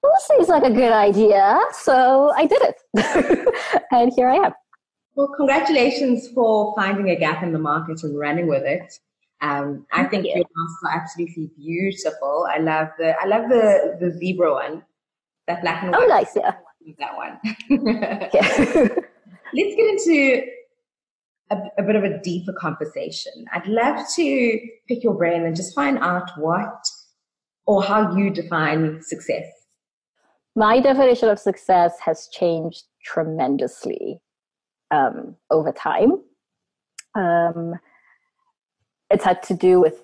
well, 0.01 0.11
this 0.15 0.27
seems 0.27 0.49
like 0.49 0.63
a 0.63 0.71
good 0.71 0.91
idea. 0.91 1.59
So 1.71 2.31
I 2.35 2.45
did 2.45 2.61
it. 2.61 3.53
and 3.91 4.11
here 4.15 4.29
I 4.29 4.35
am. 4.35 4.53
Well, 5.15 5.29
congratulations 5.37 6.29
for 6.29 6.73
finding 6.75 7.09
a 7.09 7.15
gap 7.15 7.43
in 7.43 7.53
the 7.53 7.59
market 7.59 8.03
and 8.03 8.17
running 8.17 8.47
with 8.47 8.63
it. 8.63 8.93
Um, 9.41 9.85
I 9.91 10.05
think 10.05 10.25
you. 10.25 10.31
your 10.35 10.45
masks 10.55 10.83
are 10.85 11.01
absolutely 11.01 11.51
beautiful. 11.57 12.47
I 12.49 12.59
love 12.59 12.87
the 12.97 13.13
I 13.21 13.25
love 13.25 13.49
the 13.49 13.97
the 13.99 14.11
zebra 14.17 14.53
one, 14.53 14.83
that 15.47 15.61
black 15.61 15.83
and 15.83 15.95
oh, 15.95 15.99
white. 15.99 16.05
Oh, 16.05 16.15
nice, 16.15 16.35
yeah. 16.35 16.55
That 16.99 17.15
one. 17.15 18.29
yeah. 18.33 18.87
Let's 19.55 19.75
get 19.75 19.87
into 19.87 20.43
a, 21.51 21.57
a, 21.77 21.83
bit 21.83 21.95
of 21.95 22.03
a 22.03 22.19
deeper 22.21 22.53
conversation. 22.53 23.45
I'd 23.53 23.67
love 23.67 24.05
to 24.15 24.59
pick 24.87 25.03
your 25.03 25.13
brain 25.13 25.45
and 25.45 25.55
just 25.55 25.75
find 25.75 25.99
out 25.99 26.29
what 26.37 26.85
or 27.65 27.83
how 27.83 28.15
you 28.15 28.31
define 28.31 29.01
success 29.01 29.45
my 30.55 30.79
definition 30.79 31.29
of 31.29 31.39
success 31.39 31.99
has 31.99 32.27
changed 32.31 32.83
tremendously 33.03 34.19
um, 34.91 35.35
over 35.49 35.71
time. 35.71 36.21
Um, 37.15 37.75
it's 39.09 39.23
had 39.23 39.41
to 39.43 39.53
do 39.53 39.81
with 39.81 40.01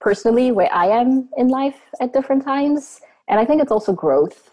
personally 0.00 0.52
where 0.52 0.72
I 0.72 0.86
am 0.86 1.28
in 1.36 1.48
life 1.48 1.80
at 2.00 2.12
different 2.12 2.44
times. 2.44 3.00
And 3.28 3.40
I 3.40 3.44
think 3.44 3.62
it's 3.62 3.72
also 3.72 3.92
growth. 3.92 4.50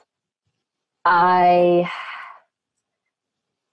I, 1.05 1.89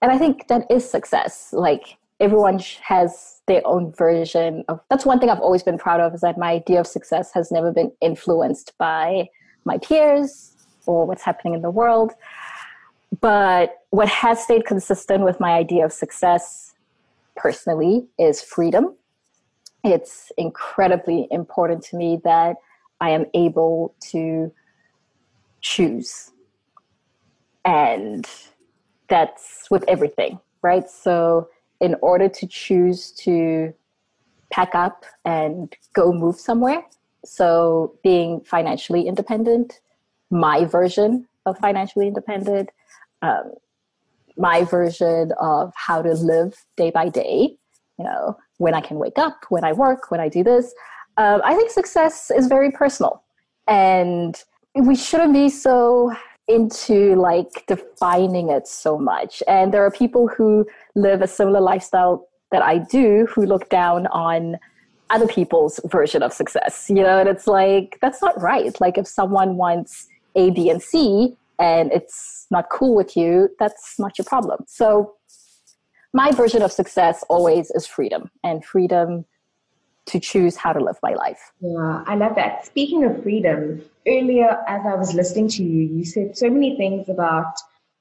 and 0.01 0.11
I 0.11 0.17
think 0.17 0.47
that 0.47 0.69
is 0.69 0.89
success. 0.89 1.53
Like 1.53 1.97
everyone 2.19 2.59
has 2.81 3.41
their 3.47 3.61
own 3.65 3.93
version 3.93 4.63
of, 4.67 4.81
that's 4.89 5.05
one 5.05 5.19
thing 5.19 5.29
I've 5.29 5.39
always 5.39 5.63
been 5.63 5.77
proud 5.77 6.01
of 6.01 6.13
is 6.13 6.21
that 6.21 6.37
my 6.37 6.51
idea 6.51 6.79
of 6.79 6.87
success 6.87 7.31
has 7.33 7.51
never 7.51 7.71
been 7.71 7.91
influenced 8.01 8.77
by 8.77 9.29
my 9.65 9.77
peers 9.77 10.55
or 10.85 11.05
what's 11.05 11.23
happening 11.23 11.53
in 11.53 11.61
the 11.61 11.71
world. 11.71 12.13
But 13.21 13.77
what 13.89 14.07
has 14.09 14.43
stayed 14.43 14.65
consistent 14.65 15.23
with 15.23 15.39
my 15.39 15.53
idea 15.53 15.85
of 15.85 15.93
success 15.93 16.73
personally 17.35 18.07
is 18.17 18.41
freedom. 18.41 18.95
It's 19.83 20.31
incredibly 20.37 21.27
important 21.31 21.83
to 21.85 21.95
me 21.95 22.19
that 22.23 22.57
I 22.99 23.11
am 23.11 23.25
able 23.33 23.95
to 24.11 24.51
choose. 25.61 26.31
And 27.65 28.27
that's 29.07 29.67
with 29.69 29.83
everything, 29.87 30.39
right? 30.61 30.89
So, 30.89 31.49
in 31.81 31.95
order 32.01 32.27
to 32.27 32.47
choose 32.47 33.11
to 33.11 33.73
pack 34.51 34.75
up 34.75 35.05
and 35.23 35.73
go 35.93 36.11
move 36.11 36.35
somewhere, 36.35 36.83
so 37.25 37.95
being 38.03 38.41
financially 38.41 39.07
independent, 39.07 39.79
my 40.29 40.65
version 40.65 41.27
of 41.45 41.57
financially 41.57 42.07
independent, 42.07 42.69
um, 43.21 43.53
my 44.37 44.63
version 44.63 45.31
of 45.39 45.73
how 45.75 46.01
to 46.01 46.13
live 46.13 46.65
day 46.77 46.91
by 46.91 47.09
day, 47.09 47.57
you 47.97 48.05
know, 48.05 48.37
when 48.57 48.73
I 48.73 48.81
can 48.81 48.97
wake 48.97 49.17
up, 49.17 49.45
when 49.49 49.63
I 49.63 49.73
work, 49.73 50.11
when 50.11 50.19
I 50.19 50.29
do 50.29 50.43
this. 50.43 50.73
Um, 51.17 51.41
I 51.43 51.53
think 51.55 51.69
success 51.69 52.31
is 52.31 52.47
very 52.47 52.71
personal. 52.71 53.23
And 53.67 54.41
we 54.75 54.95
shouldn't 54.95 55.33
be 55.33 55.49
so 55.49 56.13
into 56.47 57.15
like 57.15 57.65
defining 57.67 58.49
it 58.49 58.67
so 58.67 58.97
much. 58.97 59.43
And 59.47 59.73
there 59.73 59.85
are 59.85 59.91
people 59.91 60.27
who 60.27 60.65
live 60.95 61.21
a 61.21 61.27
similar 61.27 61.61
lifestyle 61.61 62.27
that 62.51 62.63
I 62.63 62.79
do 62.79 63.27
who 63.29 63.45
look 63.45 63.69
down 63.69 64.07
on 64.07 64.57
other 65.11 65.27
people's 65.27 65.79
version 65.85 66.23
of 66.23 66.33
success, 66.33 66.87
you 66.89 67.03
know, 67.03 67.19
and 67.19 67.29
it's 67.29 67.47
like, 67.47 67.97
that's 68.01 68.21
not 68.21 68.39
right. 68.41 68.79
Like 68.81 68.97
if 68.97 69.07
someone 69.07 69.57
wants 69.57 70.07
a, 70.35 70.51
B, 70.51 70.69
and 70.69 70.81
C, 70.81 71.35
and 71.59 71.91
it's 71.91 72.47
not 72.51 72.69
cool 72.71 72.95
with 72.95 73.17
you, 73.17 73.49
that's 73.59 73.99
not 73.99 74.17
your 74.17 74.25
problem. 74.25 74.63
So, 74.67 75.15
my 76.11 76.31
version 76.31 76.63
of 76.63 76.71
success 76.71 77.23
always 77.29 77.69
is 77.71 77.85
freedom 77.85 78.31
and 78.43 78.65
freedom 78.65 79.25
to 80.09 80.19
choose 80.19 80.55
how 80.55 80.73
to 80.73 80.79
live 80.79 80.97
my 81.03 81.13
life. 81.13 81.51
Yeah, 81.61 82.03
I 82.05 82.15
love 82.15 82.35
that. 82.35 82.65
Speaking 82.65 83.03
of 83.03 83.21
freedom, 83.23 83.81
earlier 84.07 84.57
as 84.67 84.81
I 84.85 84.95
was 84.95 85.13
listening 85.13 85.47
to 85.49 85.63
you, 85.63 85.95
you 85.95 86.05
said 86.05 86.37
so 86.37 86.49
many 86.49 86.75
things 86.77 87.09
about 87.09 87.53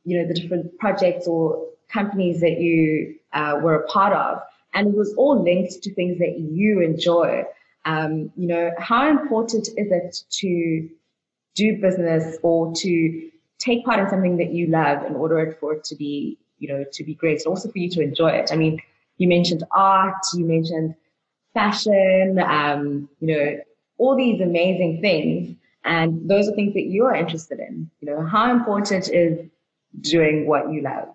you 0.04 0.18
know 0.18 0.26
the 0.26 0.34
different 0.34 0.78
projects 0.78 1.26
or 1.26 1.66
companies 1.92 2.40
that 2.40 2.60
you 2.60 3.14
uh, 3.32 3.60
were 3.62 3.76
a 3.76 3.86
part 3.88 4.12
of, 4.12 4.40
and 4.74 4.88
it 4.88 4.94
was 4.94 5.14
all 5.14 5.42
linked 5.42 5.82
to 5.82 5.94
things 5.94 6.18
that 6.18 6.38
you 6.38 6.80
enjoy. 6.80 7.44
Um, 7.84 8.30
you 8.36 8.48
know, 8.48 8.70
how 8.78 9.08
important 9.08 9.68
is 9.68 9.90
it 9.90 10.16
to 10.40 10.88
do 11.54 11.80
business 11.80 12.36
or 12.42 12.72
to 12.76 13.30
take 13.58 13.84
part 13.84 13.98
in 13.98 14.08
something 14.08 14.36
that 14.36 14.52
you 14.52 14.66
love 14.66 15.04
in 15.04 15.14
order 15.14 15.56
for 15.58 15.74
it 15.74 15.84
to 15.84 15.96
be, 15.96 16.38
you 16.58 16.68
know, 16.68 16.84
to 16.92 17.04
be 17.04 17.14
great, 17.14 17.38
and 17.44 17.46
also 17.46 17.70
for 17.70 17.78
you 17.78 17.90
to 17.90 18.00
enjoy 18.00 18.30
it. 18.30 18.50
I 18.52 18.56
mean, 18.56 18.80
you 19.18 19.28
mentioned 19.28 19.64
art, 19.72 20.24
you 20.34 20.44
mentioned 20.44 20.94
fashion, 21.54 22.38
um, 22.38 23.08
you 23.20 23.36
know, 23.36 23.60
all 23.98 24.16
these 24.16 24.40
amazing 24.40 25.00
things. 25.00 25.56
And 25.84 26.28
those 26.28 26.48
are 26.48 26.54
things 26.54 26.74
that 26.74 26.84
you 26.86 27.04
are 27.04 27.14
interested 27.14 27.58
in. 27.58 27.90
You 28.00 28.10
know, 28.10 28.26
how 28.26 28.50
important 28.50 29.08
is 29.08 29.38
doing 30.00 30.46
what 30.46 30.70
you 30.72 30.82
love? 30.82 31.08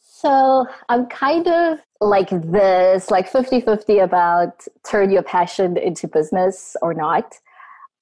So 0.00 0.66
I'm 0.88 1.06
kind 1.06 1.46
of 1.46 1.78
like 2.00 2.30
this, 2.30 3.10
like 3.10 3.28
50 3.28 3.60
50 3.60 3.98
about 3.98 4.64
turn 4.88 5.10
your 5.10 5.22
passion 5.22 5.76
into 5.76 6.08
business 6.08 6.76
or 6.82 6.92
not. 6.92 7.34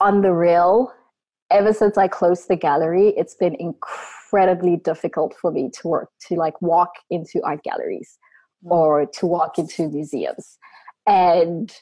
On 0.00 0.22
the 0.22 0.32
real, 0.32 0.92
ever 1.50 1.72
since 1.72 1.96
I 1.96 2.08
closed 2.08 2.48
the 2.48 2.56
gallery, 2.56 3.14
it's 3.16 3.34
been 3.34 3.54
incredibly 3.54 4.76
difficult 4.76 5.34
for 5.40 5.50
me 5.50 5.70
to 5.80 5.88
work, 5.88 6.10
to 6.28 6.36
like 6.36 6.60
walk 6.60 6.90
into 7.10 7.40
art 7.44 7.62
galleries 7.62 8.18
or 8.64 9.06
to 9.06 9.26
walk 9.26 9.58
into 9.58 9.88
museums. 9.88 10.55
And 11.06 11.72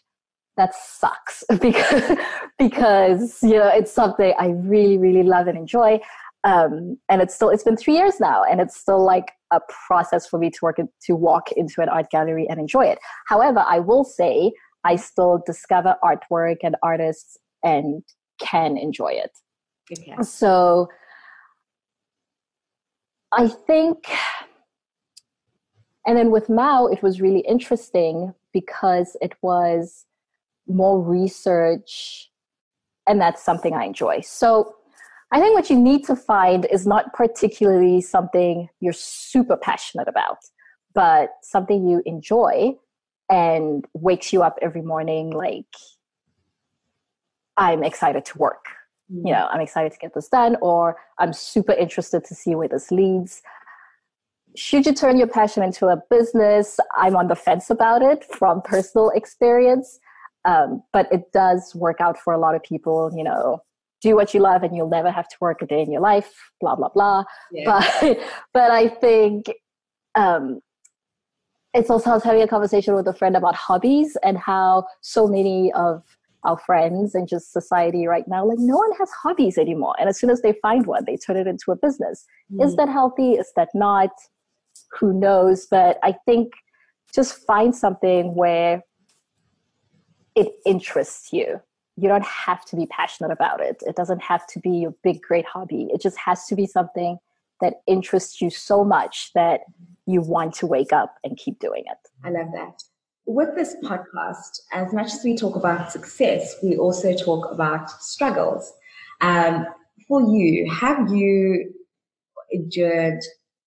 that 0.57 0.75
sucks 0.75 1.43
because 1.61 2.17
because 2.59 3.43
you 3.43 3.55
know 3.55 3.69
it's 3.69 3.93
something 3.93 4.33
I 4.39 4.49
really 4.49 4.99
really 4.99 5.23
love 5.23 5.47
and 5.47 5.59
enjoy. 5.59 6.01
Um, 6.45 6.99
and 7.09 7.23
it's 7.23 7.35
still 7.35 7.49
it's 7.49 7.65
been 7.65 7.77
three 7.77 7.97
years 7.97 8.21
now, 8.21 8.45
and 8.45 8.61
it's 8.61 8.77
still 8.77 9.03
like 9.03 9.33
a 9.51 9.61
process 9.87 10.27
for 10.27 10.39
me 10.39 10.51
to 10.51 10.59
work 10.63 10.79
in, 10.79 10.89
to 11.07 11.17
walk 11.17 11.53
into 11.53 11.81
an 11.81 11.89
art 11.89 12.11
gallery 12.11 12.47
and 12.49 12.61
enjoy 12.61 12.85
it. 12.85 12.99
However, 13.27 13.65
I 13.67 13.79
will 13.79 14.05
say 14.05 14.53
I 14.85 14.97
still 14.97 15.43
discover 15.47 15.97
artwork 16.05 16.59
and 16.63 16.77
artists 16.83 17.39
and 17.63 18.03
can 18.39 18.77
enjoy 18.77 19.13
it. 19.13 19.31
Okay. 19.91 20.23
So 20.23 20.89
I 23.33 23.49
think, 23.49 24.07
and 26.07 26.17
then 26.17 26.31
with 26.31 26.49
Mao, 26.49 26.87
it 26.87 27.03
was 27.03 27.21
really 27.21 27.41
interesting 27.41 28.35
because 28.55 29.19
it 29.21 29.35
was 29.43 30.07
more 30.67 31.03
research, 31.03 32.31
and 33.07 33.21
that's 33.21 33.45
something 33.45 33.75
I 33.75 33.85
enjoy. 33.85 34.23
So 34.23 34.77
I 35.31 35.41
think 35.41 35.55
what 35.55 35.69
you 35.69 35.79
need 35.79 36.07
to 36.07 36.17
find 36.17 36.67
is 36.73 36.87
not 36.87 37.13
particularly 37.13 38.01
something 38.01 38.69
you're 38.81 38.95
super 38.95 39.57
passionate 39.57 40.09
about, 40.09 40.39
but 40.95 41.31
something 41.43 41.87
you 41.87 42.03
enjoy 42.07 42.77
and 43.29 43.85
wakes 43.95 44.33
you 44.33 44.43
up 44.43 44.57
every 44.63 44.83
morning 44.83 45.31
like, 45.31 45.67
I'm 47.57 47.83
excited 47.83 48.25
to 48.27 48.39
work. 48.39 48.65
You 49.09 49.23
mm. 49.23 49.33
know, 49.33 49.49
I'm 49.51 49.61
excited 49.61 49.93
to 49.93 49.99
get 49.99 50.15
this 50.15 50.29
done, 50.29 50.57
or 50.63 50.97
I'm 51.19 51.33
super 51.33 51.73
interested 51.73 52.25
to 52.25 52.35
see 52.35 52.55
where 52.55 52.69
this 52.69 52.91
leads. 52.91 53.43
Should 54.57 54.87
you 54.87 54.95
turn 54.95 55.19
your 55.19 55.27
passion 55.27 55.63
into 55.63 55.87
a 55.87 56.01
business? 56.11 56.79
I'm 56.97 57.17
on 57.17 57.29
the 57.29 57.35
fence 57.35 57.71
about 57.71 58.03
it 58.03 58.25
from 58.25 58.63
personal 58.63 59.11
experience. 59.11 59.99
Um, 60.45 60.83
but 60.93 61.11
it 61.11 61.33
does 61.33 61.75
work 61.75 62.01
out 62.01 62.19
for 62.19 62.33
a 62.33 62.39
lot 62.39 62.55
of 62.55 62.63
people, 62.63 63.11
you 63.17 63.25
know, 63.25 63.63
do 64.03 64.15
what 64.15 64.35
you 64.35 64.41
love 64.41 64.63
and 64.63 64.77
you'll 64.77 64.91
never 64.91 65.11
have 65.11 65.27
to 65.29 65.37
work 65.41 65.63
a 65.63 65.67
day 65.67 65.81
in 65.81 65.91
your 65.91 66.03
life, 66.03 66.51
blah, 66.61 66.77
blah, 66.77 66.91
blah. 66.91 67.25
Yeah. 67.51 67.65
But, 67.65 68.19
but 68.53 68.71
I 68.71 68.89
think 68.89 69.47
um, 70.15 70.61
it's 71.73 71.91
also 71.91 72.11
I 72.11 72.15
was 72.15 72.23
having 72.23 72.43
a 72.43 72.49
conversation 72.49 72.95
with 72.95 73.09
a 73.09 73.15
friend 73.15 73.37
about 73.37 73.55
hobbies 73.55 74.17
and 74.23 74.37
how 74.39 74.85
so 75.01 75.27
many 75.27 75.73
of 75.73 76.05
our 76.45 76.59
friends 76.59 77.15
and 77.15 77.27
just 77.27 77.53
society 77.53 78.07
right 78.07 78.29
now, 78.29 78.45
like 78.45 78.59
no 78.59 78.77
one 78.77 78.93
has 78.99 79.11
hobbies 79.11 79.57
anymore. 79.57 79.95
And 79.99 80.09
as 80.09 80.21
soon 80.21 80.29
as 80.29 80.43
they 80.43 80.53
find 80.61 80.87
one, 80.87 81.05
they 81.07 81.17
turn 81.17 81.39
it 81.39 81.47
into 81.47 81.73
a 81.73 81.77
business. 81.77 82.27
Mm. 82.53 82.65
Is 82.65 82.77
that 82.77 82.91
healthy? 82.91 83.33
Is 83.33 83.51
that 83.57 83.71
not? 83.75 84.11
Who 84.99 85.13
knows? 85.13 85.67
But 85.67 85.99
I 86.03 86.17
think 86.27 86.53
just 87.15 87.47
find 87.47 87.75
something 87.75 88.35
where 88.35 88.83
it 90.35 90.49
interests 90.67 91.33
you. 91.33 91.61
You 91.97 92.09
don't 92.09 92.25
have 92.25 92.65
to 92.67 92.77
be 92.77 92.87
passionate 92.87 93.31
about 93.31 93.61
it. 93.61 93.83
It 93.87 93.95
doesn't 93.95 94.23
have 94.23 94.47
to 94.49 94.59
be 94.59 94.71
your 94.71 94.95
big, 95.05 95.23
great 95.23 95.47
hobby. 95.47 95.89
It 95.93 96.01
just 96.01 96.19
has 96.19 96.47
to 96.47 96.57
be 96.57 96.67
something 96.67 97.19
that 97.61 97.75
interests 97.87 98.41
you 98.41 98.51
so 98.51 98.85
much 98.85 99.31
that 99.35 99.61
you 100.07 100.21
want 100.21 100.55
to 100.55 100.67
wake 100.67 100.93
up 100.93 101.15
and 101.23 101.37
keep 101.37 101.59
doing 101.61 101.85
it. 101.87 101.99
I 102.25 102.31
love 102.31 102.49
that. 102.53 102.83
With 103.27 103.55
this 103.55 103.77
podcast, 103.83 104.61
as 104.73 104.93
much 104.93 105.07
as 105.07 105.21
we 105.25 105.37
talk 105.37 105.57
about 105.57 105.93
success, 105.93 106.57
we 106.63 106.77
also 106.77 107.15
talk 107.15 107.51
about 107.51 107.91
struggles. 108.03 108.73
Um, 109.21 109.67
for 110.09 110.21
you, 110.21 110.71
have 110.71 111.11
you 111.11 111.73
endured 112.51 113.21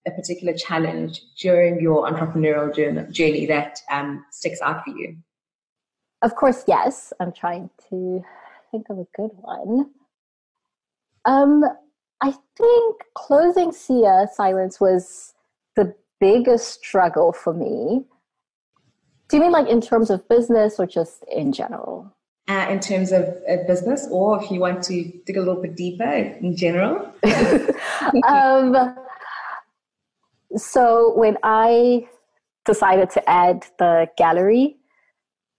a 0.07 0.11
particular 0.11 0.53
challenge 0.53 1.21
during 1.39 1.79
your 1.79 2.09
entrepreneurial 2.09 3.11
journey 3.11 3.45
that 3.45 3.79
um, 3.91 4.25
sticks 4.31 4.61
out 4.61 4.83
for 4.83 4.91
you? 4.91 5.17
Of 6.21 6.35
course, 6.35 6.63
yes. 6.67 7.13
I'm 7.19 7.31
trying 7.31 7.69
to 7.89 8.23
think 8.71 8.87
of 8.89 8.97
a 8.97 9.07
good 9.15 9.31
one. 9.33 9.91
Um, 11.25 11.63
I 12.21 12.33
think 12.57 12.95
closing 13.13 13.71
Sia 13.71 14.27
Silence 14.33 14.79
was 14.79 15.33
the 15.75 15.93
biggest 16.19 16.79
struggle 16.79 17.33
for 17.33 17.53
me. 17.53 18.05
Do 19.29 19.37
you 19.37 19.43
mean 19.43 19.51
like 19.51 19.67
in 19.67 19.81
terms 19.81 20.09
of 20.09 20.27
business 20.29 20.79
or 20.79 20.87
just 20.87 21.23
in 21.31 21.51
general? 21.51 22.13
Uh, 22.49 22.65
in 22.69 22.79
terms 22.79 23.11
of 23.11 23.25
uh, 23.49 23.57
business, 23.67 24.07
or 24.09 24.41
if 24.41 24.49
you 24.49 24.61
want 24.61 24.81
to 24.81 25.03
dig 25.25 25.35
a 25.35 25.39
little 25.39 25.61
bit 25.61 25.75
deeper 25.75 26.05
in 26.05 26.55
general? 26.55 27.13
um, 28.25 28.95
so 30.57 31.13
when 31.15 31.37
I 31.43 32.07
decided 32.65 33.09
to 33.11 33.29
add 33.29 33.65
the 33.79 34.07
gallery 34.17 34.77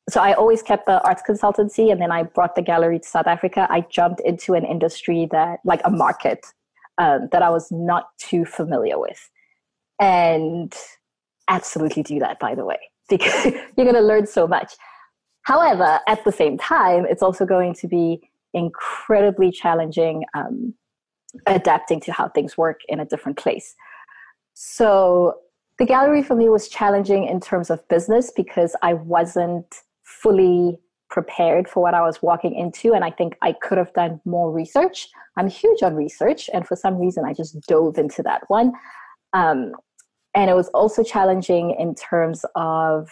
so 0.09 0.23
I 0.23 0.33
always 0.33 0.63
kept 0.63 0.87
the 0.87 1.03
arts 1.03 1.23
consultancy 1.29 1.93
and 1.93 2.01
then 2.01 2.11
I 2.11 2.23
brought 2.23 2.55
the 2.55 2.63
gallery 2.63 2.99
to 2.99 3.07
South 3.07 3.27
Africa. 3.27 3.67
I 3.69 3.83
jumped 3.91 4.21
into 4.21 4.55
an 4.55 4.65
industry 4.65 5.29
that, 5.33 5.59
like 5.65 5.83
a 5.85 5.91
market 5.91 6.47
um, 6.97 7.29
that 7.31 7.43
I 7.43 7.51
was 7.51 7.71
not 7.71 8.07
too 8.19 8.47
familiar 8.47 8.99
with. 8.99 9.31
And 10.01 10.75
absolutely 11.49 12.03
do 12.03 12.19
that, 12.21 12.39
by 12.39 12.55
the 12.55 12.65
way, 12.65 12.79
because 13.11 13.53
you're 13.77 13.85
going 13.85 13.95
to 13.95 14.01
learn 14.01 14.27
so 14.27 14.47
much. 14.47 14.75
However, 15.43 16.01
at 16.09 16.25
the 16.25 16.33
same 16.33 16.57
time, 16.57 17.05
it's 17.09 17.23
also 17.23 17.45
going 17.45 17.75
to 17.75 17.89
be 17.89 18.31
incredibly 18.55 19.51
challenging 19.51 20.25
um, 20.35 20.75
adapting 21.47 22.01
to 22.01 22.13
how 22.13 22.29
things 22.29 22.57
work 22.57 22.81
in 22.89 23.01
a 23.01 23.05
different 23.05 23.37
place. 23.37 23.75
So 24.61 25.39
the 25.79 25.87
gallery 25.87 26.21
for 26.21 26.35
me 26.35 26.49
was 26.49 26.67
challenging 26.67 27.23
in 27.29 27.39
terms 27.39 27.71
of 27.71 27.87
business 27.87 28.33
because 28.35 28.75
I 28.83 28.95
wasn't 28.95 29.73
fully 30.03 30.81
prepared 31.11 31.69
for 31.69 31.81
what 31.81 31.95
I 31.95 32.01
was 32.01 32.21
walking 32.23 32.57
into. 32.57 32.93
And 32.93 33.05
I 33.05 33.11
think 33.13 33.37
I 33.41 33.53
could 33.53 33.79
have 33.79 33.93
done 33.93 34.21
more 34.25 34.51
research. 34.51 35.07
I'm 35.37 35.47
huge 35.47 35.85
on 35.85 35.95
research, 35.95 36.51
and 36.53 36.67
for 36.67 36.75
some 36.75 36.99
reason, 36.99 37.25
I 37.25 37.35
just 37.35 37.61
dove 37.69 37.99
into 37.99 38.21
that 38.25 38.43
one. 38.49 38.73
Um, 39.33 39.75
and 40.35 40.51
it 40.51 40.55
was 40.55 40.67
also 40.71 41.05
challenging 41.05 41.77
in 41.79 41.95
terms 41.95 42.45
of 42.57 43.09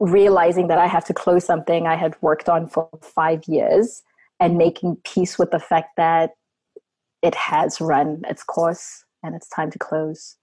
realizing 0.00 0.68
that 0.68 0.78
I 0.78 0.86
have 0.86 1.04
to 1.04 1.12
close 1.12 1.44
something 1.44 1.86
I 1.86 1.96
had 1.96 2.16
worked 2.22 2.48
on 2.48 2.66
for 2.66 2.88
five 3.02 3.42
years 3.46 4.02
and 4.40 4.56
making 4.56 4.96
peace 5.04 5.38
with 5.38 5.50
the 5.50 5.60
fact 5.60 5.98
that 5.98 6.30
it 7.20 7.34
has 7.34 7.78
run 7.78 8.22
its 8.26 8.42
course 8.42 9.04
and 9.22 9.34
it's 9.34 9.50
time 9.50 9.70
to 9.72 9.78
close. 9.78 10.38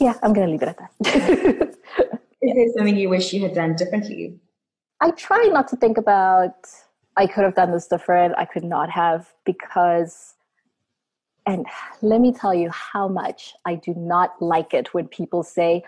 Yeah, 0.00 0.14
I'm 0.22 0.32
going 0.32 0.46
to 0.46 0.52
leave 0.52 0.62
it 0.62 0.68
at 0.68 0.78
that. 0.78 1.76
Is 2.42 2.54
there 2.54 2.66
something 2.76 2.96
you 2.96 3.08
wish 3.08 3.32
you 3.32 3.42
had 3.42 3.54
done 3.54 3.74
differently? 3.76 4.38
I 5.00 5.10
try 5.10 5.48
not 5.52 5.68
to 5.68 5.76
think 5.76 5.98
about 5.98 6.54
I 7.16 7.26
could 7.26 7.44
have 7.44 7.54
done 7.54 7.72
this 7.72 7.86
different, 7.86 8.34
I 8.36 8.44
could 8.44 8.64
not 8.64 8.90
have, 8.90 9.32
because, 9.44 10.34
and 11.46 11.64
let 12.02 12.20
me 12.20 12.32
tell 12.32 12.52
you 12.52 12.70
how 12.70 13.08
much 13.08 13.54
I 13.64 13.76
do 13.76 13.94
not 13.96 14.40
like 14.40 14.74
it 14.74 14.92
when 14.92 15.08
people 15.08 15.42
say, 15.42 15.82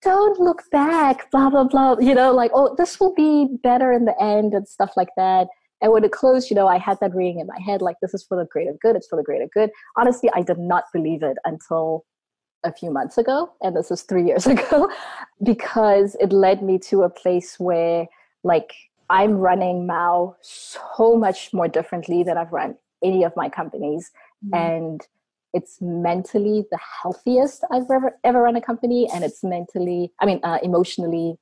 don't 0.00 0.40
look 0.40 0.62
back, 0.70 1.30
blah, 1.30 1.50
blah, 1.50 1.64
blah, 1.64 1.98
you 1.98 2.14
know, 2.14 2.32
like, 2.32 2.52
oh, 2.54 2.74
this 2.76 2.98
will 2.98 3.14
be 3.14 3.48
better 3.62 3.92
in 3.92 4.06
the 4.06 4.20
end 4.22 4.54
and 4.54 4.66
stuff 4.66 4.92
like 4.96 5.10
that. 5.16 5.48
And 5.82 5.92
when 5.92 6.04
it 6.04 6.12
closed, 6.12 6.48
you 6.48 6.56
know, 6.56 6.68
I 6.68 6.78
had 6.78 6.98
that 7.00 7.14
ringing 7.14 7.40
in 7.40 7.46
my 7.46 7.60
head, 7.60 7.82
like, 7.82 7.96
this 8.00 8.14
is 8.14 8.24
for 8.24 8.38
the 8.38 8.46
greater 8.46 8.74
good, 8.80 8.96
it's 8.96 9.08
for 9.08 9.16
the 9.16 9.22
greater 9.22 9.48
good. 9.52 9.70
Honestly, 9.98 10.30
I 10.34 10.40
did 10.40 10.58
not 10.58 10.84
believe 10.92 11.22
it 11.22 11.36
until 11.44 12.06
a 12.64 12.72
few 12.72 12.90
months 12.90 13.18
ago, 13.18 13.52
and 13.60 13.76
this 13.76 13.90
was 13.90 14.02
three 14.02 14.24
years 14.26 14.46
ago, 14.46 14.90
because 15.42 16.16
it 16.20 16.32
led 16.32 16.62
me 16.62 16.78
to 16.90 17.02
a 17.02 17.10
place 17.10 17.58
where 17.58 18.06
like 18.44 18.72
I'm 19.10 19.34
running 19.34 19.86
Mao 19.86 20.36
so 20.40 21.16
much 21.16 21.52
more 21.52 21.68
differently 21.68 22.22
than 22.22 22.36
I've 22.38 22.52
run 22.52 22.76
any 23.02 23.24
of 23.24 23.32
my 23.36 23.48
companies. 23.48 24.10
Mm-hmm. 24.44 24.54
And 24.54 25.00
it's 25.52 25.78
mentally 25.80 26.64
the 26.70 26.78
healthiest 27.02 27.64
I've 27.70 27.90
ever 27.90 28.18
ever 28.24 28.42
run 28.42 28.56
a 28.56 28.60
company, 28.60 29.08
and 29.12 29.24
it's 29.24 29.42
mentally, 29.42 30.12
I 30.20 30.26
mean, 30.26 30.40
uh, 30.42 30.58
emotionally 30.62 31.36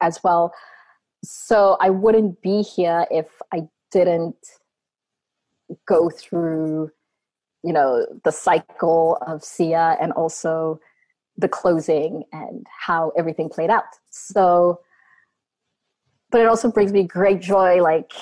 as 0.00 0.20
well. 0.24 0.52
So 1.22 1.76
I 1.80 1.90
wouldn't 1.90 2.40
be 2.42 2.62
here 2.62 3.06
if 3.10 3.28
I 3.52 3.68
didn't 3.92 4.36
go 5.86 6.10
through, 6.10 6.90
you 7.62 7.72
know, 7.72 8.06
the 8.24 8.32
cycle 8.32 9.18
of 9.26 9.44
Sia 9.44 9.96
and 10.00 10.12
also 10.12 10.80
the 11.36 11.48
closing 11.48 12.24
and 12.32 12.66
how 12.86 13.12
everything 13.16 13.48
played 13.48 13.70
out. 13.70 13.84
So 14.10 14.80
but 16.30 16.40
it 16.40 16.46
also 16.46 16.70
brings 16.70 16.92
me 16.92 17.02
great 17.02 17.40
joy 17.40 17.82
like 17.82 18.12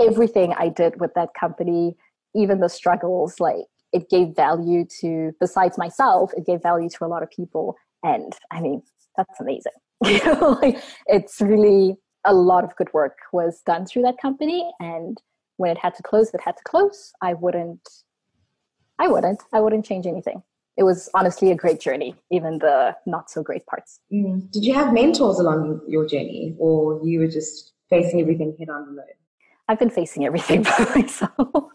everything 0.00 0.52
i 0.58 0.68
did 0.68 0.98
with 1.00 1.14
that 1.14 1.28
company 1.38 1.94
even 2.34 2.60
the 2.60 2.68
struggles, 2.68 3.40
like 3.40 3.66
it 3.92 4.08
gave 4.08 4.34
value 4.34 4.86
to, 5.00 5.32
besides 5.40 5.76
myself, 5.76 6.32
it 6.36 6.46
gave 6.46 6.62
value 6.62 6.88
to 6.88 7.04
a 7.04 7.06
lot 7.06 7.22
of 7.22 7.30
people. 7.30 7.76
And 8.02 8.34
I 8.50 8.60
mean, 8.60 8.82
that's 9.16 9.40
amazing. 9.40 9.72
like 10.62 10.82
it's 11.06 11.40
really 11.40 11.96
a 12.24 12.34
lot 12.34 12.64
of 12.64 12.74
good 12.76 12.92
work 12.92 13.18
was 13.32 13.62
done 13.66 13.86
through 13.86 14.02
that 14.02 14.16
company. 14.20 14.70
And 14.80 15.20
when 15.56 15.70
it 15.70 15.78
had 15.78 15.94
to 15.96 16.02
close, 16.02 16.32
it 16.32 16.40
had 16.44 16.56
to 16.56 16.62
close. 16.64 17.12
I 17.20 17.34
wouldn't, 17.34 17.86
I 18.98 19.08
wouldn't, 19.08 19.42
I 19.52 19.60
wouldn't 19.60 19.84
change 19.84 20.06
anything. 20.06 20.42
It 20.76 20.84
was 20.84 21.10
honestly 21.14 21.50
a 21.50 21.54
great 21.54 21.80
journey, 21.80 22.14
even 22.30 22.58
the 22.58 22.96
not 23.06 23.30
so 23.30 23.42
great 23.42 23.66
parts. 23.66 24.00
Mm. 24.12 24.50
Did 24.50 24.64
you 24.64 24.74
have 24.74 24.92
mentors 24.92 25.38
along 25.38 25.82
your 25.86 26.06
journey, 26.06 26.54
or 26.58 27.00
you 27.04 27.20
were 27.20 27.26
just 27.26 27.72
facing 27.90 28.20
everything 28.20 28.56
head 28.58 28.70
on 28.70 28.88
alone? 28.88 29.04
I've 29.68 29.78
been 29.78 29.90
facing 29.90 30.24
everything 30.24 30.62
by 30.78 30.86
myself. 30.94 31.72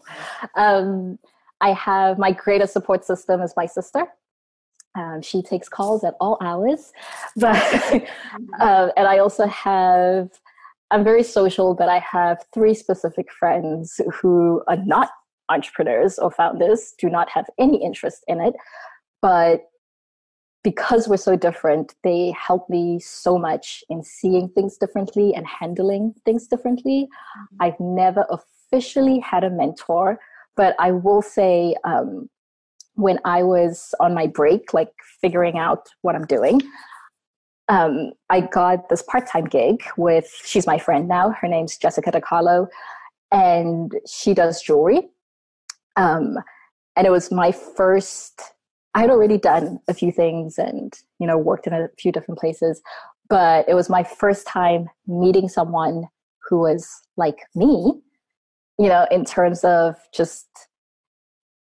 um, 0.56 1.18
I 1.60 1.72
have 1.72 2.18
my 2.18 2.32
greatest 2.32 2.72
support 2.72 3.04
system 3.04 3.40
is 3.40 3.54
my 3.56 3.66
sister. 3.66 4.06
Um, 4.94 5.22
she 5.22 5.42
takes 5.42 5.68
calls 5.68 6.02
at 6.02 6.14
all 6.20 6.38
hours, 6.40 6.92
but 7.36 7.56
uh, 8.60 8.88
and 8.96 9.06
I 9.06 9.18
also 9.18 9.46
have. 9.46 10.30
I'm 10.90 11.04
very 11.04 11.22
social, 11.22 11.74
but 11.74 11.90
I 11.90 11.98
have 11.98 12.46
three 12.54 12.72
specific 12.72 13.30
friends 13.30 14.00
who 14.10 14.62
are 14.68 14.78
not 14.86 15.10
entrepreneurs 15.48 16.18
or 16.18 16.30
founders, 16.30 16.94
do 16.98 17.08
not 17.08 17.28
have 17.30 17.46
any 17.58 17.82
interest 17.82 18.24
in 18.28 18.40
it, 18.40 18.54
but 19.22 19.64
because 20.64 21.08
we're 21.08 21.16
so 21.16 21.36
different, 21.36 21.94
they 22.04 22.34
help 22.38 22.68
me 22.68 22.98
so 23.00 23.38
much 23.38 23.82
in 23.88 24.02
seeing 24.02 24.48
things 24.50 24.76
differently 24.76 25.34
and 25.34 25.46
handling 25.46 26.14
things 26.24 26.46
differently. 26.46 27.08
Mm-hmm. 27.08 27.56
I've 27.60 27.80
never 27.80 28.26
officially 28.30 29.18
had 29.20 29.44
a 29.44 29.50
mentor, 29.50 30.18
but 30.56 30.74
I 30.78 30.92
will 30.92 31.22
say 31.22 31.76
um, 31.84 32.28
when 32.94 33.18
I 33.24 33.44
was 33.44 33.94
on 34.00 34.14
my 34.14 34.26
break, 34.26 34.74
like 34.74 34.92
figuring 35.20 35.58
out 35.58 35.88
what 36.02 36.16
I'm 36.16 36.26
doing, 36.26 36.60
um, 37.68 38.12
I 38.28 38.40
got 38.40 38.88
this 38.88 39.02
part 39.02 39.26
time 39.26 39.44
gig 39.44 39.82
with, 39.96 40.28
she's 40.44 40.66
my 40.66 40.78
friend 40.78 41.06
now. 41.06 41.30
Her 41.30 41.48
name's 41.48 41.76
Jessica 41.76 42.10
DeCarlo, 42.10 42.66
and 43.30 43.94
she 44.06 44.34
does 44.34 44.62
jewelry. 44.62 45.08
Um, 45.98 46.38
and 46.96 47.06
it 47.06 47.10
was 47.10 47.30
my 47.30 47.52
first, 47.52 48.40
I 48.94 49.00
had 49.00 49.10
already 49.10 49.36
done 49.36 49.80
a 49.88 49.94
few 49.94 50.12
things 50.12 50.56
and, 50.56 50.94
you 51.18 51.26
know, 51.26 51.36
worked 51.36 51.66
in 51.66 51.74
a 51.74 51.88
few 51.98 52.12
different 52.12 52.38
places, 52.38 52.80
but 53.28 53.68
it 53.68 53.74
was 53.74 53.90
my 53.90 54.04
first 54.04 54.46
time 54.46 54.88
meeting 55.06 55.48
someone 55.48 56.04
who 56.48 56.60
was 56.60 56.88
like 57.16 57.38
me, 57.54 57.92
you 58.78 58.88
know, 58.88 59.06
in 59.10 59.24
terms 59.24 59.64
of 59.64 59.96
just 60.14 60.46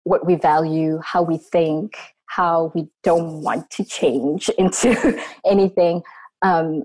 what 0.05 0.25
we 0.25 0.35
value, 0.35 0.99
how 1.03 1.21
we 1.21 1.37
think, 1.37 1.97
how 2.27 2.71
we 2.73 2.87
don't 3.03 3.41
want 3.41 3.69
to 3.71 3.83
change 3.83 4.49
into 4.57 5.21
anything. 5.45 6.01
Um, 6.41 6.83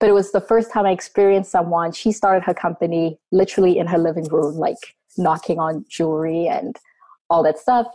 but 0.00 0.08
it 0.08 0.12
was 0.12 0.32
the 0.32 0.40
first 0.40 0.72
time 0.72 0.86
I 0.86 0.90
experienced 0.90 1.50
someone. 1.50 1.92
She 1.92 2.10
started 2.10 2.44
her 2.44 2.54
company 2.54 3.18
literally 3.30 3.78
in 3.78 3.86
her 3.86 3.98
living 3.98 4.24
room, 4.24 4.56
like 4.56 4.78
knocking 5.16 5.58
on 5.58 5.84
jewelry 5.88 6.46
and 6.46 6.76
all 7.30 7.42
that 7.42 7.58
stuff. 7.58 7.86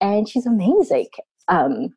And 0.00 0.28
she's 0.28 0.46
amazing. 0.46 1.08
Um, 1.48 1.94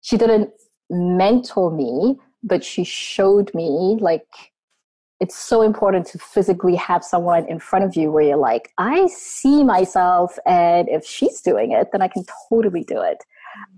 she 0.00 0.16
didn't 0.16 0.50
mentor 0.90 1.70
me, 1.70 2.18
but 2.42 2.64
she 2.64 2.84
showed 2.84 3.54
me 3.54 3.96
like 4.00 4.26
it's 5.20 5.36
so 5.36 5.62
important 5.62 6.04
to 6.04 6.18
physically 6.18 6.74
have 6.74 7.04
someone 7.04 7.48
in 7.48 7.60
front 7.60 7.84
of 7.84 7.94
you 7.94 8.10
where 8.10 8.24
you're 8.24 8.36
like, 8.36 8.72
I 8.76 9.06
see 9.06 9.62
myself, 9.62 10.36
and 10.46 10.88
if 10.88 11.06
she's 11.06 11.40
doing 11.40 11.70
it, 11.70 11.90
then 11.92 12.02
I 12.02 12.08
can 12.08 12.24
totally 12.48 12.82
do 12.82 13.00
it. 13.00 13.22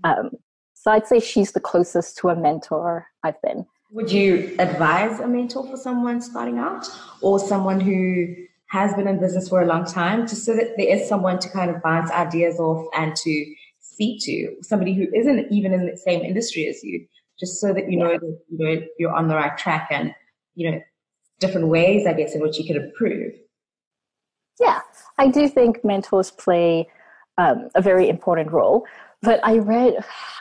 Um, 0.03 0.31
so 0.73 0.89
I'd 0.89 1.05
say 1.05 1.19
she's 1.19 1.51
the 1.51 1.59
closest 1.59 2.17
to 2.17 2.29
a 2.29 2.35
mentor 2.35 3.05
I've 3.23 3.39
been. 3.43 3.63
Would 3.91 4.11
you 4.11 4.55
advise 4.57 5.19
a 5.19 5.27
mentor 5.27 5.67
for 5.67 5.77
someone 5.77 6.19
starting 6.19 6.57
out 6.57 6.87
or 7.21 7.39
someone 7.39 7.79
who 7.79 8.35
has 8.75 8.93
been 8.93 9.07
in 9.07 9.19
business 9.19 9.47
for 9.47 9.61
a 9.61 9.65
long 9.65 9.85
time, 9.85 10.27
just 10.27 10.43
so 10.43 10.53
that 10.53 10.75
there 10.77 10.93
is 10.95 11.07
someone 11.07 11.39
to 11.39 11.49
kind 11.49 11.71
of 11.71 11.81
bounce 11.81 12.11
ideas 12.11 12.59
off 12.59 12.85
and 12.97 13.15
to 13.15 13.33
speak 13.79 14.21
to, 14.23 14.37
somebody 14.61 14.93
who 14.93 15.07
isn't 15.19 15.47
even 15.49 15.71
in 15.71 15.85
the 15.85 15.95
same 15.95 16.21
industry 16.21 16.67
as 16.67 16.83
you, 16.83 17.07
just 17.39 17.61
so 17.61 17.73
that 17.73 17.89
you 17.89 17.97
know 17.97 18.13
that 18.23 18.39
you 18.49 18.57
know 18.59 18.81
you're 18.99 19.13
on 19.13 19.29
the 19.29 19.35
right 19.35 19.57
track 19.57 19.87
and 19.91 20.13
you 20.55 20.69
know 20.69 20.81
different 21.39 21.67
ways, 21.67 22.05
I 22.05 22.13
guess, 22.13 22.35
in 22.35 22.41
which 22.41 22.57
you 22.59 22.65
could 22.67 22.81
improve. 22.83 23.33
Yeah, 24.59 24.81
I 25.17 25.27
do 25.29 25.47
think 25.47 25.83
mentors 25.83 26.31
play 26.31 26.87
um, 27.37 27.69
a 27.75 27.81
very 27.81 28.09
important 28.09 28.51
role. 28.51 28.85
But 29.21 29.39
I 29.43 29.57
read, 29.57 29.93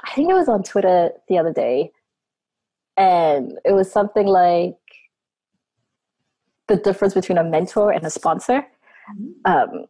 I 0.04 0.10
think 0.14 0.28
it 0.30 0.34
was 0.34 0.48
on 0.48 0.62
Twitter 0.62 1.10
the 1.28 1.38
other 1.38 1.52
day, 1.52 1.92
and 2.96 3.58
it 3.64 3.72
was 3.72 3.90
something 3.90 4.26
like 4.26 4.76
the 6.68 6.77
difference 6.77 7.14
between 7.14 7.38
a 7.38 7.44
mentor 7.44 7.92
and 7.92 8.05
a 8.05 8.11
sponsor. 8.11 8.66
Mm-hmm. 9.11 9.53
Um, 9.53 9.87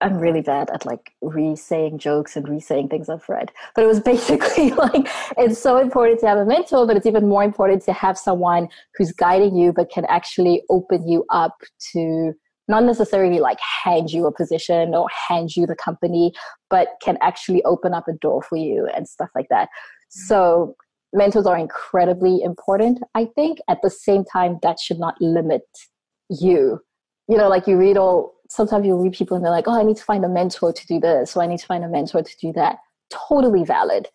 I'm 0.00 0.18
really 0.18 0.42
bad 0.42 0.70
at 0.70 0.86
like 0.86 1.12
re-saying 1.22 1.98
jokes 1.98 2.36
and 2.36 2.48
re-saying 2.48 2.88
things 2.88 3.08
I've 3.08 3.28
read. 3.28 3.50
But 3.74 3.84
it 3.84 3.88
was 3.88 4.00
basically 4.12 4.70
like 4.70 5.08
it's 5.36 5.58
so 5.58 5.78
important 5.78 6.20
to 6.20 6.28
have 6.28 6.38
a 6.38 6.44
mentor, 6.44 6.86
but 6.86 6.96
it's 6.96 7.06
even 7.06 7.28
more 7.28 7.42
important 7.42 7.82
to 7.84 7.92
have 7.92 8.16
someone 8.16 8.68
who's 8.96 9.12
guiding 9.12 9.56
you 9.56 9.72
but 9.72 9.90
can 9.90 10.04
actually 10.06 10.62
open 10.70 11.08
you 11.08 11.24
up 11.30 11.56
to 11.92 12.32
not 12.68 12.84
necessarily 12.84 13.40
like 13.40 13.58
hand 13.60 14.10
you 14.10 14.26
a 14.26 14.32
position 14.32 14.94
or 14.94 15.08
hand 15.28 15.56
you 15.56 15.66
the 15.66 15.74
company, 15.74 16.32
but 16.68 16.88
can 17.02 17.16
actually 17.22 17.62
open 17.64 17.94
up 17.94 18.06
a 18.08 18.12
door 18.12 18.42
for 18.42 18.56
you 18.56 18.86
and 18.94 19.08
stuff 19.08 19.30
like 19.34 19.48
that. 19.48 19.68
So 20.10 20.76
mentors 21.12 21.46
are 21.46 21.58
incredibly 21.58 22.42
important, 22.42 23.00
I 23.14 23.26
think. 23.34 23.58
At 23.68 23.78
the 23.82 23.90
same 23.90 24.24
time, 24.24 24.58
that 24.62 24.78
should 24.78 24.98
not 24.98 25.20
limit 25.20 25.62
you. 26.28 26.80
You 27.28 27.36
know, 27.36 27.48
like 27.48 27.66
you 27.66 27.76
read 27.76 27.96
all 27.96 28.34
sometimes 28.50 28.86
you 28.86 28.96
read 28.96 29.12
people 29.12 29.36
and 29.36 29.44
they're 29.44 29.52
like, 29.52 29.68
oh, 29.68 29.78
I 29.78 29.82
need 29.82 29.98
to 29.98 30.04
find 30.04 30.24
a 30.24 30.28
mentor 30.28 30.72
to 30.72 30.86
do 30.86 30.98
this, 31.00 31.30
so 31.30 31.40
I 31.40 31.46
need 31.46 31.58
to 31.58 31.66
find 31.66 31.84
a 31.84 31.88
mentor 31.88 32.22
to 32.22 32.36
do 32.40 32.52
that. 32.54 32.78
Totally 33.10 33.64
valid. 33.64 34.08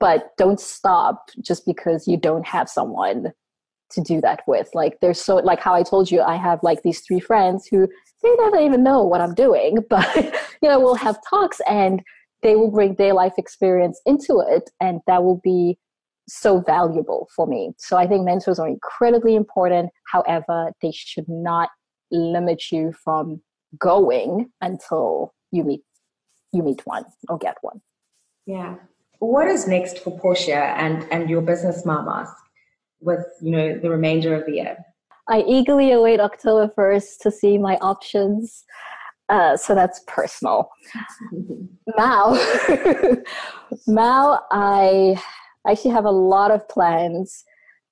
But 0.00 0.30
don't 0.38 0.60
stop 0.60 1.28
just 1.40 1.66
because 1.66 2.08
you 2.08 2.16
don't 2.16 2.46
have 2.46 2.68
someone 2.68 3.32
to 3.90 4.00
do 4.00 4.20
that 4.22 4.42
with. 4.46 4.68
Like 4.74 4.98
there's 5.00 5.20
so 5.20 5.36
like 5.36 5.60
how 5.60 5.74
I 5.74 5.82
told 5.82 6.10
you, 6.10 6.20
I 6.22 6.36
have 6.36 6.60
like 6.62 6.82
these 6.82 7.00
three 7.00 7.20
friends 7.20 7.66
who 7.66 7.88
they 8.22 8.34
never 8.36 8.58
even 8.58 8.82
know 8.82 9.02
what 9.02 9.20
I'm 9.20 9.34
doing, 9.34 9.78
but 9.90 10.16
you 10.62 10.68
know, 10.68 10.80
we'll 10.80 10.94
have 10.94 11.18
talks 11.28 11.60
and 11.68 12.02
they 12.42 12.56
will 12.56 12.70
bring 12.70 12.94
their 12.96 13.14
life 13.14 13.34
experience 13.38 14.00
into 14.04 14.42
it 14.46 14.70
and 14.80 15.00
that 15.06 15.22
will 15.24 15.40
be 15.42 15.78
so 16.28 16.60
valuable 16.60 17.28
for 17.34 17.46
me. 17.46 17.72
So 17.78 17.96
I 17.96 18.06
think 18.06 18.24
mentors 18.24 18.58
are 18.58 18.68
incredibly 18.68 19.34
important. 19.34 19.90
However, 20.10 20.72
they 20.80 20.92
should 20.92 21.28
not 21.28 21.68
limit 22.10 22.70
you 22.70 22.92
from 23.04 23.40
going 23.78 24.50
until 24.60 25.34
you 25.50 25.64
meet 25.64 25.82
you 26.52 26.62
meet 26.62 26.82
one 26.84 27.04
or 27.28 27.36
get 27.38 27.56
one. 27.62 27.80
Yeah. 28.46 28.76
What 29.18 29.48
is 29.48 29.66
next 29.66 29.98
for 29.98 30.16
Portia 30.18 30.74
and 30.78 31.06
and 31.10 31.28
your 31.28 31.40
business 31.40 31.84
mamas 31.84 32.28
with 33.00 33.24
you 33.40 33.50
know 33.50 33.78
the 33.78 33.90
remainder 33.90 34.34
of 34.34 34.46
the 34.46 34.52
year? 34.52 34.76
I 35.28 35.42
eagerly 35.48 35.92
await 35.92 36.20
October 36.20 36.72
first 36.74 37.20
to 37.22 37.30
see 37.30 37.56
my 37.58 37.76
options. 37.76 38.64
Uh, 39.30 39.56
so 39.56 39.74
that's 39.74 40.02
personal. 40.06 40.68
now, 41.96 42.38
now 43.86 44.42
I 44.50 45.16
actually 45.72 45.92
have 45.92 46.04
a 46.04 46.10
lot 46.10 46.50
of 46.50 46.68
plans. 46.68 47.44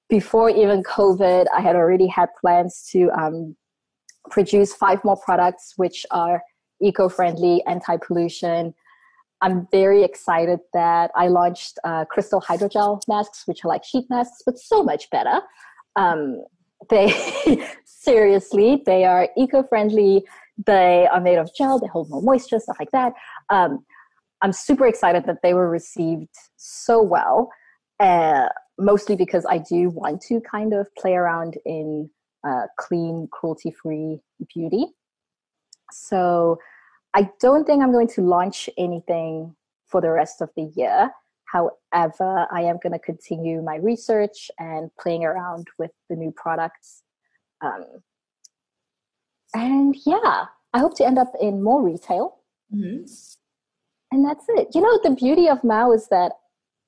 Before 0.08 0.50
even 0.50 0.82
COVID, 0.82 1.46
I 1.56 1.60
had 1.60 1.74
already 1.76 2.06
had 2.06 2.28
plans 2.40 2.86
to 2.92 3.10
um, 3.18 3.56
produce 4.30 4.74
five 4.74 5.02
more 5.04 5.16
products 5.16 5.74
which 5.76 6.04
are 6.10 6.42
eco-friendly, 6.82 7.62
anti-pollution. 7.66 8.74
I'm 9.40 9.66
very 9.72 10.04
excited 10.04 10.60
that 10.72 11.10
I 11.16 11.28
launched 11.28 11.78
uh, 11.84 12.04
crystal 12.04 12.40
hydrogel 12.40 13.00
masks, 13.08 13.44
which 13.46 13.64
are 13.64 13.68
like 13.68 13.84
sheet 13.84 14.04
masks, 14.10 14.42
but 14.44 14.58
so 14.58 14.82
much 14.82 15.10
better. 15.10 15.40
Um, 15.96 16.44
they 16.90 17.12
seriously, 17.84 18.82
they 18.84 19.04
are 19.04 19.28
eco-friendly. 19.36 20.24
They 20.66 21.08
are 21.10 21.20
made 21.20 21.38
of 21.38 21.50
gel. 21.56 21.78
They 21.78 21.86
hold 21.86 22.10
more 22.10 22.22
moisture, 22.22 22.58
stuff 22.58 22.76
like 22.78 22.90
that. 22.92 23.14
Um, 23.50 23.84
I'm 24.42 24.52
super 24.52 24.86
excited 24.86 25.24
that 25.26 25.38
they 25.42 25.54
were 25.54 25.70
received 25.70 26.34
so 26.56 27.00
well, 27.00 27.50
uh, 28.02 28.48
mostly 28.78 29.14
because 29.14 29.46
I 29.48 29.58
do 29.58 29.90
want 29.90 30.20
to 30.22 30.40
kind 30.40 30.74
of 30.74 30.92
play 30.96 31.14
around 31.14 31.56
in 31.64 32.10
uh, 32.44 32.66
clean, 32.76 33.28
cruelty 33.30 33.70
free 33.70 34.20
beauty. 34.52 34.86
So 35.92 36.58
I 37.14 37.30
don't 37.40 37.64
think 37.64 37.82
I'm 37.82 37.92
going 37.92 38.08
to 38.08 38.22
launch 38.22 38.68
anything 38.76 39.54
for 39.86 40.00
the 40.00 40.10
rest 40.10 40.40
of 40.40 40.50
the 40.56 40.72
year. 40.74 41.12
However, 41.44 42.46
I 42.50 42.62
am 42.62 42.78
going 42.82 42.94
to 42.94 42.98
continue 42.98 43.62
my 43.62 43.76
research 43.76 44.50
and 44.58 44.90
playing 44.98 45.24
around 45.24 45.68
with 45.78 45.92
the 46.08 46.16
new 46.16 46.32
products. 46.32 47.02
Um, 47.60 47.84
and 49.54 49.94
yeah, 50.04 50.46
I 50.72 50.78
hope 50.78 50.96
to 50.96 51.06
end 51.06 51.18
up 51.18 51.32
in 51.40 51.62
more 51.62 51.82
retail. 51.82 52.38
Mm-hmm. 52.74 53.04
And 54.10 54.24
that's 54.24 54.44
it. 54.48 54.68
You 54.74 54.80
know, 54.80 54.98
the 55.02 55.14
beauty 55.14 55.48
of 55.48 55.62
Mao 55.62 55.92
is 55.92 56.08
that 56.08 56.32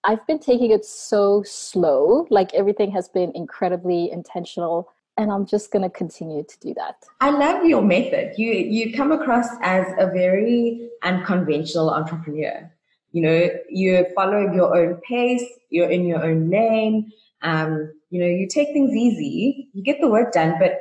I've 0.04 0.26
been 0.26 0.38
taking 0.38 0.70
it 0.70 0.84
so 0.84 1.42
slow. 1.44 2.26
Like 2.30 2.52
everything 2.54 2.90
has 2.92 3.08
been 3.08 3.32
incredibly 3.34 4.10
intentional 4.10 4.92
and 5.16 5.30
I'm 5.30 5.46
just 5.46 5.70
going 5.70 5.82
to 5.82 5.90
continue 5.90 6.42
to 6.42 6.58
do 6.60 6.74
that. 6.74 6.96
I 7.20 7.30
love 7.30 7.64
your 7.64 7.82
method. 7.82 8.34
You 8.36 8.52
you 8.52 8.92
come 8.92 9.12
across 9.12 9.46
as 9.62 9.86
a 9.98 10.06
very 10.06 10.88
unconventional 11.02 11.90
entrepreneur. 11.90 12.70
You 13.12 13.22
know, 13.22 13.50
you 13.68 14.06
follow 14.14 14.52
your 14.52 14.76
own 14.76 15.00
pace. 15.08 15.44
You're 15.70 15.90
in 15.90 16.04
your 16.04 16.24
own 16.24 16.50
lane. 16.50 17.12
Um, 17.42 17.92
you 18.10 18.20
know, 18.20 18.26
you 18.26 18.48
take 18.48 18.68
things 18.68 18.90
easy. 18.90 19.68
You 19.72 19.82
get 19.82 20.00
the 20.00 20.08
work 20.08 20.32
done, 20.32 20.56
but 20.58 20.80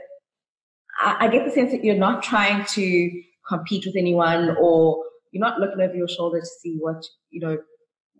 I, 0.99 1.25
I 1.25 1.27
get 1.27 1.45
the 1.45 1.51
sense 1.51 1.71
that 1.71 1.83
you're 1.83 1.95
not 1.95 2.23
trying 2.23 2.65
to 2.65 3.23
compete 3.47 3.85
with 3.85 3.95
anyone, 3.95 4.55
or 4.59 5.03
you're 5.31 5.41
not 5.41 5.59
looking 5.59 5.81
over 5.81 5.95
your 5.95 6.07
shoulder 6.07 6.39
to 6.39 6.45
see 6.45 6.77
what 6.79 7.05
you 7.29 7.39
know 7.39 7.57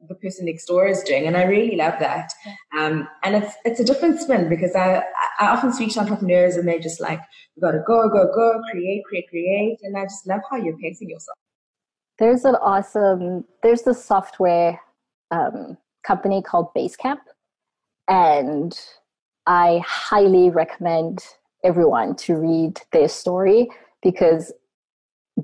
the 0.08 0.16
person 0.16 0.46
next 0.46 0.66
door 0.66 0.88
is 0.88 1.04
doing, 1.04 1.26
and 1.28 1.38
I 1.38 1.44
really 1.44 1.76
love 1.76 1.96
that. 2.00 2.32
Um, 2.78 3.08
and 3.24 3.36
it's 3.36 3.56
it's 3.66 3.80
a 3.80 3.84
different 3.84 4.20
spin 4.20 4.50
because 4.50 4.76
I 4.76 5.04
I 5.40 5.48
often 5.48 5.74
speak 5.74 5.94
to 5.94 6.00
entrepreneurs 6.00 6.56
and 6.56 6.68
they're 6.68 6.80
just 6.80 7.00
like, 7.00 7.22
you 7.56 7.62
got 7.62 7.72
to 7.72 7.84
go, 7.86 8.10
go, 8.10 8.32
go, 8.34 8.62
create, 8.72 9.04
create, 9.06 9.30
create, 9.30 9.78
and 9.84 9.98
I 9.98 10.04
just 10.04 10.28
love 10.28 10.42
how 10.50 10.58
you're 10.58 10.78
pacing 10.78 11.10
yourself. 11.10 11.38
There's 12.20 12.46
an 12.46 12.56
awesome 12.56 13.46
there's 13.62 13.84
this 13.84 14.04
software 14.04 14.80
um, 15.32 15.78
company 16.06 16.42
called 16.42 16.74
Basecamp, 16.76 17.20
and 18.08 18.80
I 19.46 19.82
highly 19.86 20.50
recommend 20.50 21.24
everyone 21.64 22.16
to 22.16 22.36
read 22.36 22.82
their 22.92 23.08
story 23.08 23.70
because 24.02 24.52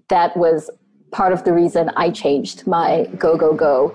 that 0.09 0.35
was 0.35 0.69
part 1.11 1.33
of 1.33 1.43
the 1.43 1.53
reason 1.53 1.89
I 1.95 2.11
changed 2.11 2.67
my 2.67 3.07
go 3.17 3.35
go 3.35 3.53
go 3.53 3.93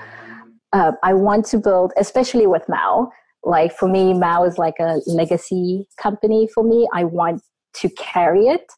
uh, 0.74 0.92
I 1.02 1.14
want 1.14 1.46
to 1.46 1.58
build, 1.58 1.92
especially 1.96 2.46
with 2.46 2.68
Mao. 2.68 3.10
Like 3.44 3.72
for 3.72 3.88
me, 3.88 4.12
Mao 4.12 4.44
is 4.44 4.58
like 4.58 4.74
a 4.80 5.00
legacy 5.06 5.86
company 5.96 6.48
for 6.52 6.64
me. 6.64 6.88
I 6.92 7.04
want 7.04 7.42
to 7.74 7.88
carry 7.90 8.48
it. 8.48 8.70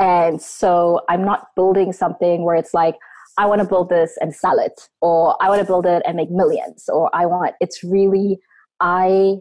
And 0.00 0.42
so 0.42 1.00
I'm 1.08 1.24
not 1.24 1.46
building 1.54 1.92
something 1.92 2.44
where 2.44 2.56
it's 2.56 2.74
like, 2.74 2.96
I 3.36 3.46
want 3.46 3.60
to 3.60 3.68
build 3.68 3.88
this 3.88 4.18
and 4.20 4.34
sell 4.34 4.58
it, 4.58 4.88
or 5.00 5.36
I 5.40 5.48
want 5.48 5.60
to 5.60 5.66
build 5.66 5.86
it 5.86 6.02
and 6.04 6.16
make 6.16 6.30
millions, 6.30 6.88
or 6.88 7.08
I 7.14 7.26
want, 7.26 7.54
it's 7.60 7.84
really, 7.84 8.40
I 8.80 9.36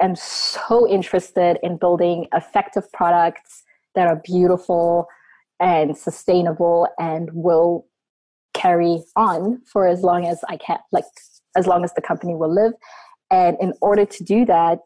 am 0.00 0.14
so 0.16 0.86
interested 0.86 1.58
in 1.62 1.78
building 1.78 2.26
effective 2.34 2.92
products 2.92 3.62
that 3.94 4.06
are 4.06 4.20
beautiful 4.22 5.06
and 5.60 5.96
sustainable 5.96 6.88
and 6.98 7.30
will 7.32 7.86
carry 8.58 9.02
on 9.16 9.60
for 9.72 9.86
as 9.86 10.02
long 10.02 10.26
as 10.26 10.42
I 10.48 10.56
can, 10.56 10.78
like 10.92 11.04
as 11.56 11.66
long 11.66 11.84
as 11.84 11.92
the 11.94 12.02
company 12.02 12.34
will 12.34 12.52
live. 12.52 12.72
And 13.30 13.56
in 13.60 13.72
order 13.80 14.04
to 14.04 14.24
do 14.24 14.44
that, 14.46 14.80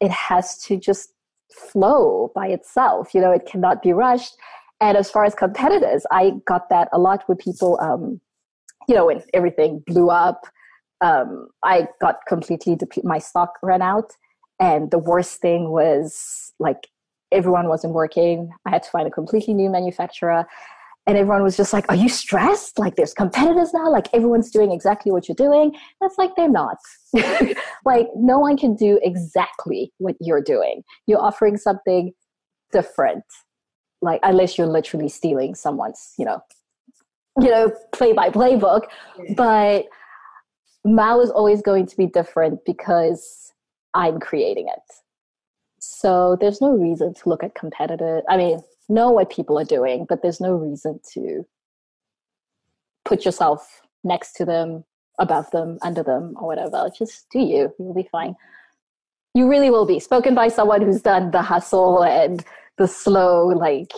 it 0.00 0.10
has 0.10 0.58
to 0.64 0.76
just 0.76 1.12
flow 1.50 2.30
by 2.34 2.48
itself. 2.48 3.14
You 3.14 3.20
know, 3.20 3.32
it 3.32 3.46
cannot 3.46 3.82
be 3.82 3.92
rushed. 3.92 4.34
And 4.80 4.96
as 4.96 5.10
far 5.10 5.24
as 5.24 5.34
competitors, 5.34 6.04
I 6.10 6.32
got 6.46 6.68
that 6.70 6.88
a 6.92 6.98
lot 6.98 7.24
with 7.28 7.38
people, 7.38 7.78
um, 7.80 8.20
you 8.88 8.94
know, 8.94 9.06
when 9.06 9.22
everything 9.32 9.82
blew 9.86 10.10
up. 10.10 10.46
Um, 11.00 11.48
I 11.62 11.88
got 12.00 12.16
completely, 12.28 12.76
my 13.02 13.18
stock 13.18 13.54
ran 13.62 13.82
out. 13.82 14.12
And 14.60 14.90
the 14.90 14.98
worst 14.98 15.40
thing 15.40 15.70
was 15.70 16.52
like 16.58 16.88
everyone 17.32 17.68
wasn't 17.68 17.94
working. 17.94 18.50
I 18.66 18.70
had 18.70 18.82
to 18.84 18.90
find 18.90 19.06
a 19.08 19.10
completely 19.10 19.54
new 19.54 19.70
manufacturer 19.70 20.46
and 21.06 21.16
everyone 21.16 21.42
was 21.42 21.56
just 21.56 21.72
like 21.72 21.84
are 21.88 21.96
you 21.96 22.08
stressed? 22.08 22.78
Like 22.78 22.96
there's 22.96 23.14
competitors 23.14 23.72
now? 23.74 23.90
Like 23.90 24.08
everyone's 24.12 24.50
doing 24.50 24.72
exactly 24.72 25.12
what 25.12 25.28
you're 25.28 25.36
doing? 25.36 25.72
That's 26.00 26.16
like 26.18 26.36
they're 26.36 26.48
not. 26.48 26.78
Like 27.84 28.06
no 28.14 28.38
one 28.38 28.56
can 28.56 28.76
do 28.76 29.00
exactly 29.02 29.92
what 29.98 30.14
you're 30.20 30.40
doing. 30.40 30.84
You're 31.06 31.20
offering 31.20 31.56
something 31.56 32.12
different. 32.70 33.24
Like 34.00 34.20
unless 34.22 34.56
you're 34.56 34.68
literally 34.68 35.08
stealing 35.08 35.54
someone's 35.54 36.14
you 36.18 36.24
know 36.24 36.40
you 37.40 37.50
know 37.50 37.72
play 37.92 38.12
by 38.12 38.28
play 38.28 38.56
book 38.56 38.90
but 39.36 39.86
mao 40.84 41.20
is 41.20 41.30
always 41.30 41.62
going 41.62 41.86
to 41.86 41.96
be 41.96 42.06
different 42.06 42.60
because 42.66 43.52
i'm 43.94 44.20
creating 44.20 44.68
it. 44.68 44.82
So 45.80 46.36
there's 46.40 46.60
no 46.60 46.72
reason 46.72 47.14
to 47.14 47.28
look 47.28 47.42
at 47.42 47.54
competitive 47.54 48.22
i 48.28 48.36
mean 48.36 48.60
know 48.92 49.10
what 49.10 49.30
people 49.30 49.58
are 49.58 49.64
doing, 49.64 50.06
but 50.08 50.22
there's 50.22 50.40
no 50.40 50.52
reason 50.54 51.00
to 51.14 51.44
put 53.04 53.24
yourself 53.24 53.82
next 54.04 54.34
to 54.34 54.44
them, 54.44 54.84
above 55.18 55.50
them, 55.50 55.78
under 55.82 56.02
them, 56.02 56.34
or 56.38 56.46
whatever. 56.46 56.90
Just 56.96 57.26
do 57.30 57.40
you. 57.40 57.72
You'll 57.78 57.94
be 57.94 58.08
fine. 58.10 58.34
You 59.34 59.48
really 59.48 59.70
will 59.70 59.86
be. 59.86 59.98
Spoken 59.98 60.34
by 60.34 60.48
someone 60.48 60.82
who's 60.82 61.02
done 61.02 61.30
the 61.30 61.42
hustle 61.42 62.02
and 62.04 62.44
the 62.78 62.86
slow, 62.86 63.46
like, 63.46 63.92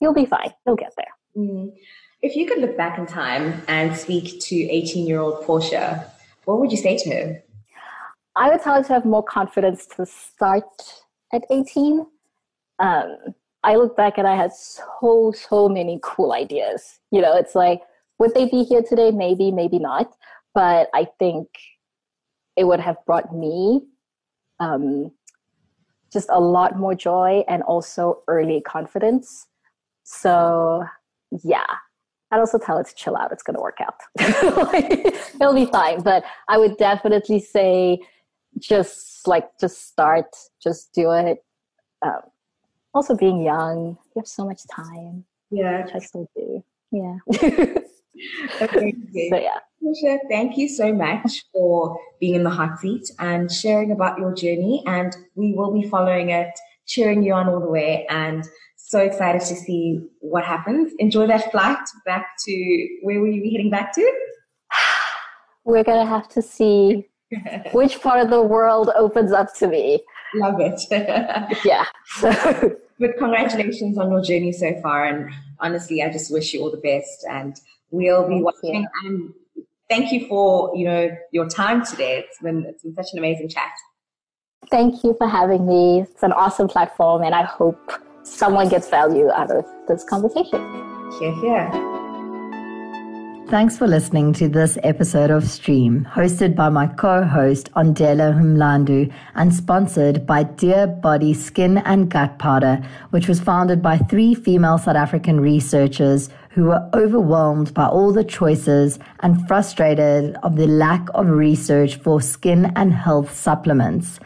you'll 0.00 0.14
be 0.14 0.26
fine. 0.26 0.52
You'll 0.66 0.76
get 0.76 0.92
there. 0.96 1.14
Mm. 1.36 1.72
If 2.22 2.36
you 2.36 2.46
could 2.46 2.58
look 2.58 2.76
back 2.76 2.98
in 2.98 3.06
time 3.06 3.62
and 3.68 3.96
speak 3.96 4.40
to 4.40 4.54
18 4.54 5.06
year 5.06 5.20
old 5.20 5.42
Portia, 5.44 6.06
what 6.44 6.60
would 6.60 6.70
you 6.70 6.76
say 6.76 6.96
to 6.98 7.10
her? 7.10 7.42
I 8.36 8.48
would 8.48 8.62
tell 8.62 8.74
her 8.74 8.82
to 8.82 8.92
have 8.92 9.04
more 9.04 9.22
confidence 9.22 9.86
to 9.96 10.06
start 10.06 10.64
at 11.32 11.44
18. 11.50 12.06
Um, 12.78 13.16
I 13.64 13.76
look 13.76 13.96
back 13.96 14.18
and 14.18 14.26
I 14.26 14.36
had 14.36 14.52
so, 14.52 15.32
so 15.36 15.68
many 15.68 16.00
cool 16.02 16.32
ideas. 16.32 16.98
You 17.10 17.20
know, 17.20 17.36
it's 17.36 17.54
like, 17.54 17.82
would 18.18 18.34
they 18.34 18.46
be 18.46 18.64
here 18.64 18.82
today? 18.82 19.10
Maybe, 19.10 19.50
maybe 19.50 19.78
not. 19.78 20.12
But 20.54 20.88
I 20.94 21.06
think 21.18 21.48
it 22.56 22.64
would 22.64 22.80
have 22.80 22.96
brought 23.06 23.34
me 23.34 23.82
um, 24.60 25.12
just 26.12 26.28
a 26.30 26.40
lot 26.40 26.78
more 26.78 26.94
joy 26.94 27.44
and 27.48 27.62
also 27.62 28.22
early 28.28 28.60
confidence. 28.60 29.46
So, 30.02 30.84
yeah. 31.42 31.66
I'd 32.30 32.38
also 32.38 32.58
tell 32.58 32.78
it 32.78 32.86
to 32.86 32.94
chill 32.94 33.16
out. 33.16 33.30
It's 33.30 33.42
going 33.42 33.56
to 33.56 33.62
work 33.62 33.78
out. 33.80 33.94
it'll 35.40 35.54
be 35.54 35.66
fine. 35.66 36.00
But 36.00 36.24
I 36.48 36.56
would 36.58 36.78
definitely 36.78 37.40
say 37.40 38.00
just 38.58 39.28
like, 39.28 39.48
just 39.60 39.86
start, 39.88 40.34
just 40.62 40.92
do 40.94 41.12
it. 41.12 41.44
Um, 42.04 42.20
also 42.94 43.16
being 43.16 43.42
young, 43.42 43.96
you 44.14 44.20
have 44.20 44.26
so 44.26 44.44
much 44.44 44.62
time. 44.74 45.24
Yeah. 45.50 45.84
Which 45.84 45.94
I 45.94 45.98
still 45.98 46.28
do. 46.34 46.64
Yeah. 46.90 47.16
okay. 48.60 48.94
So 49.30 49.36
yeah. 49.38 49.58
Thank 50.30 50.56
you 50.56 50.68
so 50.68 50.92
much 50.92 51.44
for 51.52 51.98
being 52.20 52.34
in 52.34 52.44
the 52.44 52.50
hot 52.50 52.78
seat 52.78 53.10
and 53.18 53.50
sharing 53.50 53.92
about 53.92 54.18
your 54.18 54.34
journey. 54.34 54.82
And 54.86 55.14
we 55.34 55.54
will 55.54 55.72
be 55.72 55.88
following 55.88 56.30
it, 56.30 56.50
cheering 56.86 57.22
you 57.22 57.32
on 57.34 57.48
all 57.48 57.60
the 57.60 57.68
way, 57.68 58.06
and 58.08 58.44
so 58.76 59.00
excited 59.00 59.40
to 59.40 59.56
see 59.56 60.00
what 60.20 60.44
happens. 60.44 60.92
Enjoy 60.98 61.26
that 61.26 61.50
flight 61.50 61.78
back 62.04 62.26
to 62.46 62.88
where 63.02 63.20
will 63.20 63.28
you 63.28 63.42
be 63.42 63.50
heading 63.50 63.70
back 63.70 63.94
to? 63.94 64.12
We're 65.64 65.84
gonna 65.84 66.06
have 66.06 66.28
to 66.30 66.42
see 66.42 67.08
which 67.72 68.00
part 68.00 68.20
of 68.20 68.30
the 68.30 68.42
world 68.42 68.90
opens 68.96 69.32
up 69.32 69.54
to 69.56 69.66
me. 69.66 70.02
Love 70.34 70.60
it. 70.60 70.80
yeah. 71.64 71.84
but 72.98 73.16
congratulations 73.18 73.98
on 73.98 74.10
your 74.10 74.22
journey 74.22 74.52
so 74.52 74.78
far. 74.80 75.04
And 75.04 75.30
honestly, 75.60 76.02
I 76.02 76.10
just 76.10 76.32
wish 76.32 76.54
you 76.54 76.60
all 76.60 76.70
the 76.70 76.78
best. 76.78 77.24
And 77.28 77.58
we'll 77.90 78.28
be 78.28 78.34
thank 78.34 78.44
watching. 78.44 78.74
You. 78.74 78.88
And 79.04 79.34
thank 79.88 80.12
you 80.12 80.26
for 80.26 80.74
you 80.74 80.86
know 80.86 81.16
your 81.30 81.48
time 81.48 81.84
today. 81.84 82.24
It's 82.26 82.40
been 82.40 82.64
it's 82.66 82.82
been 82.82 82.94
such 82.94 83.12
an 83.12 83.18
amazing 83.18 83.48
chat. 83.48 83.70
Thank 84.70 85.04
you 85.04 85.14
for 85.18 85.28
having 85.28 85.66
me. 85.66 86.00
It's 86.00 86.22
an 86.22 86.32
awesome 86.32 86.68
platform, 86.68 87.22
and 87.22 87.34
I 87.34 87.42
hope 87.44 87.92
someone 88.22 88.68
gets 88.68 88.88
value 88.88 89.30
out 89.30 89.50
of 89.50 89.66
this 89.88 90.04
conversation. 90.04 90.60
Hear, 91.18 91.34
hear. 91.40 91.91
Thanks 93.52 93.76
for 93.76 93.86
listening 93.86 94.32
to 94.40 94.48
this 94.48 94.78
episode 94.82 95.30
of 95.30 95.44
Stream, 95.44 96.08
hosted 96.10 96.56
by 96.56 96.70
my 96.70 96.86
co-host 96.86 97.70
Andela 97.74 98.32
Humlandu 98.32 99.12
and 99.34 99.54
sponsored 99.54 100.24
by 100.24 100.44
Dear 100.44 100.86
Body 100.86 101.34
Skin 101.34 101.76
and 101.76 102.10
Gut 102.10 102.38
Powder, 102.38 102.80
which 103.10 103.28
was 103.28 103.40
founded 103.40 103.82
by 103.82 103.98
three 103.98 104.34
female 104.34 104.78
South 104.78 104.96
African 104.96 105.38
researchers 105.38 106.30
who 106.48 106.64
were 106.64 106.88
overwhelmed 106.94 107.74
by 107.74 107.84
all 107.84 108.10
the 108.10 108.24
choices 108.24 108.98
and 109.20 109.46
frustrated 109.46 110.34
of 110.42 110.56
the 110.56 110.66
lack 110.66 111.06
of 111.14 111.28
research 111.28 111.96
for 111.96 112.22
skin 112.22 112.72
and 112.74 112.94
health 112.94 113.36
supplements. 113.36 114.18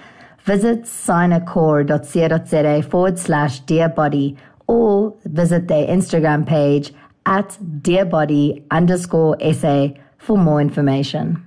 Visit 0.45 0.83
signacor.co.za 0.83 2.83
forward 2.89 3.19
slash 3.19 3.59
Dear 3.59 3.89
Body 3.89 4.37
or 4.69 5.17
visit 5.25 5.67
their 5.67 5.89
Instagram 5.89 6.47
page 6.47 6.93
at 7.27 7.59
dearbody 7.83 8.65
underscore 8.71 9.37
SA 9.53 9.89
for 10.19 10.39
more 10.39 10.61
information. 10.61 11.46